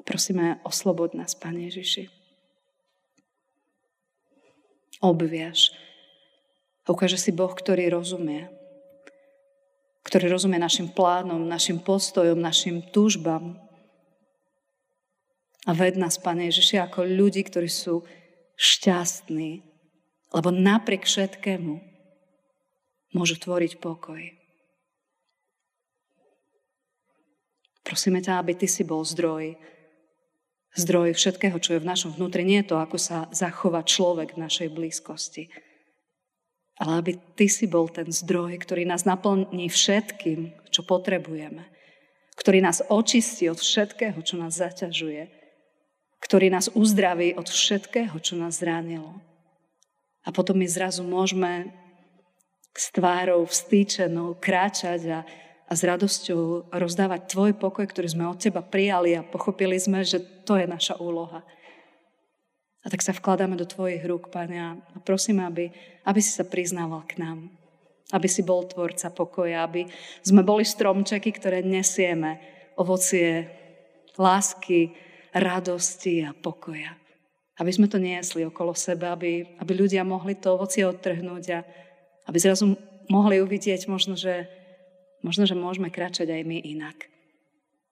Prosíme, 0.07 0.63
oslobod 0.63 1.19
nás, 1.19 1.35
Pane 1.35 1.67
Ježiši. 1.67 2.07
Obviaž. 5.03 5.75
Ukáže 6.87 7.19
si 7.19 7.35
Boh, 7.35 7.51
ktorý 7.51 7.91
rozumie. 7.91 8.47
Ktorý 10.07 10.31
rozumie 10.31 10.63
našim 10.63 10.87
plánom, 10.87 11.43
našim 11.43 11.83
postojom, 11.83 12.39
našim 12.39 12.79
túžbám. 12.95 13.59
A 15.67 15.75
ved 15.75 15.99
nás, 15.99 16.15
Pane 16.15 16.47
Ježiši, 16.47 16.79
ako 16.79 17.03
ľudí, 17.09 17.43
ktorí 17.43 17.67
sú 17.67 18.07
šťastný, 18.55 19.63
lebo 20.35 20.49
napriek 20.51 21.07
všetkému 21.07 21.75
môžu 23.15 23.39
tvoriť 23.39 23.79
pokoj. 23.79 24.23
Prosíme 27.85 28.25
ťa, 28.25 28.41
aby 28.41 28.57
ty 28.57 28.67
si 28.67 28.83
bol 28.83 29.05
zdroj, 29.05 29.55
zdroj 30.75 31.15
všetkého, 31.15 31.55
čo 31.61 31.77
je 31.77 31.83
v 31.85 31.91
našom 31.91 32.17
vnútri. 32.17 32.43
Nie 32.43 32.65
je 32.65 32.75
to, 32.75 32.77
ako 32.81 32.97
sa 32.99 33.29
zachová 33.31 33.85
človek 33.85 34.35
v 34.35 34.43
našej 34.43 34.69
blízkosti, 34.73 35.53
ale 36.81 36.93
aby 36.99 37.13
ty 37.39 37.47
si 37.47 37.71
bol 37.71 37.87
ten 37.87 38.11
zdroj, 38.11 38.59
ktorý 38.65 38.89
nás 38.89 39.07
naplní 39.07 39.71
všetkým, 39.71 40.51
čo 40.73 40.83
potrebujeme, 40.83 41.69
ktorý 42.35 42.65
nás 42.65 42.83
očistí 42.91 43.47
od 43.47 43.61
všetkého, 43.61 44.19
čo 44.25 44.41
nás 44.41 44.59
zaťažuje, 44.59 45.44
ktorý 46.21 46.51
nás 46.53 46.71
uzdraví 46.73 47.35
od 47.35 47.49
všetkého, 47.49 48.17
čo 48.21 48.35
nás 48.39 48.61
zranilo. 48.61 49.19
A 50.25 50.33
potom 50.33 50.57
my 50.57 50.67
zrazu 50.69 51.05
môžeme 51.05 51.69
s 52.75 52.91
tvárou 52.91 53.47
vstýčenou 53.47 54.41
kráčať 54.41 55.01
a, 55.13 55.21
a 55.69 55.73
s 55.73 55.83
radosťou 55.85 56.75
rozdávať 56.75 57.31
tvoj 57.31 57.53
pokoj, 57.55 57.87
ktorý 57.87 58.09
sme 58.11 58.25
od 58.27 58.41
teba 58.41 58.65
prijali 58.65 59.15
a 59.15 59.23
pochopili 59.23 59.79
sme, 59.79 60.03
že 60.03 60.19
to 60.43 60.59
je 60.59 60.67
naša 60.67 60.99
úloha. 60.99 61.47
A 62.85 62.93
tak 62.93 63.01
sa 63.01 63.17
vkladáme 63.17 63.57
do 63.57 63.65
tvojich 63.65 64.05
rúk, 64.05 64.29
Pane, 64.29 64.59
a 64.61 64.69
prosíme, 65.01 65.47
aby, 65.49 65.73
aby 66.05 66.21
si 66.21 66.37
sa 66.37 66.45
priznával 66.45 67.07
k 67.09 67.17
nám. 67.17 67.49
Aby 68.13 68.29
si 68.29 68.45
bol 68.45 68.69
tvorca 68.69 69.09
pokoja, 69.09 69.65
aby 69.65 69.89
sme 70.21 70.45
boli 70.45 70.69
stromčeky, 70.69 71.33
ktoré 71.33 71.65
nesieme 71.65 72.37
ovocie 72.77 73.49
lásky, 74.21 74.93
radosti 75.35 76.23
a 76.23 76.31
pokoja. 76.31 76.95
Aby 77.59 77.71
sme 77.71 77.87
to 77.87 77.99
niesli 77.99 78.47
okolo 78.47 78.75
seba, 78.75 79.15
aby, 79.15 79.59
aby 79.59 79.73
ľudia 79.75 80.03
mohli 80.07 80.39
to 80.39 80.55
ovocie 80.55 80.87
odtrhnúť 80.87 81.45
a 81.55 81.61
aby 82.31 82.39
zrazu 82.39 82.75
mohli 83.11 83.43
uvidieť 83.43 83.87
možno, 83.87 84.15
že, 84.19 84.47
možno, 85.23 85.47
že 85.47 85.59
môžeme 85.59 85.91
kráčať 85.91 86.31
aj 86.31 86.43
my 86.47 86.59
inak. 86.59 87.11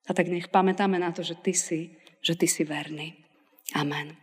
A 0.07 0.15
tak 0.15 0.27
nech 0.27 0.51
pamätáme 0.51 0.99
na 0.99 1.15
to, 1.15 1.23
že 1.23 1.39
ty 1.39 1.55
si, 1.55 1.95
že 2.19 2.35
ty 2.35 2.51
si 2.51 2.67
verný. 2.67 3.15
Amen. 3.79 4.22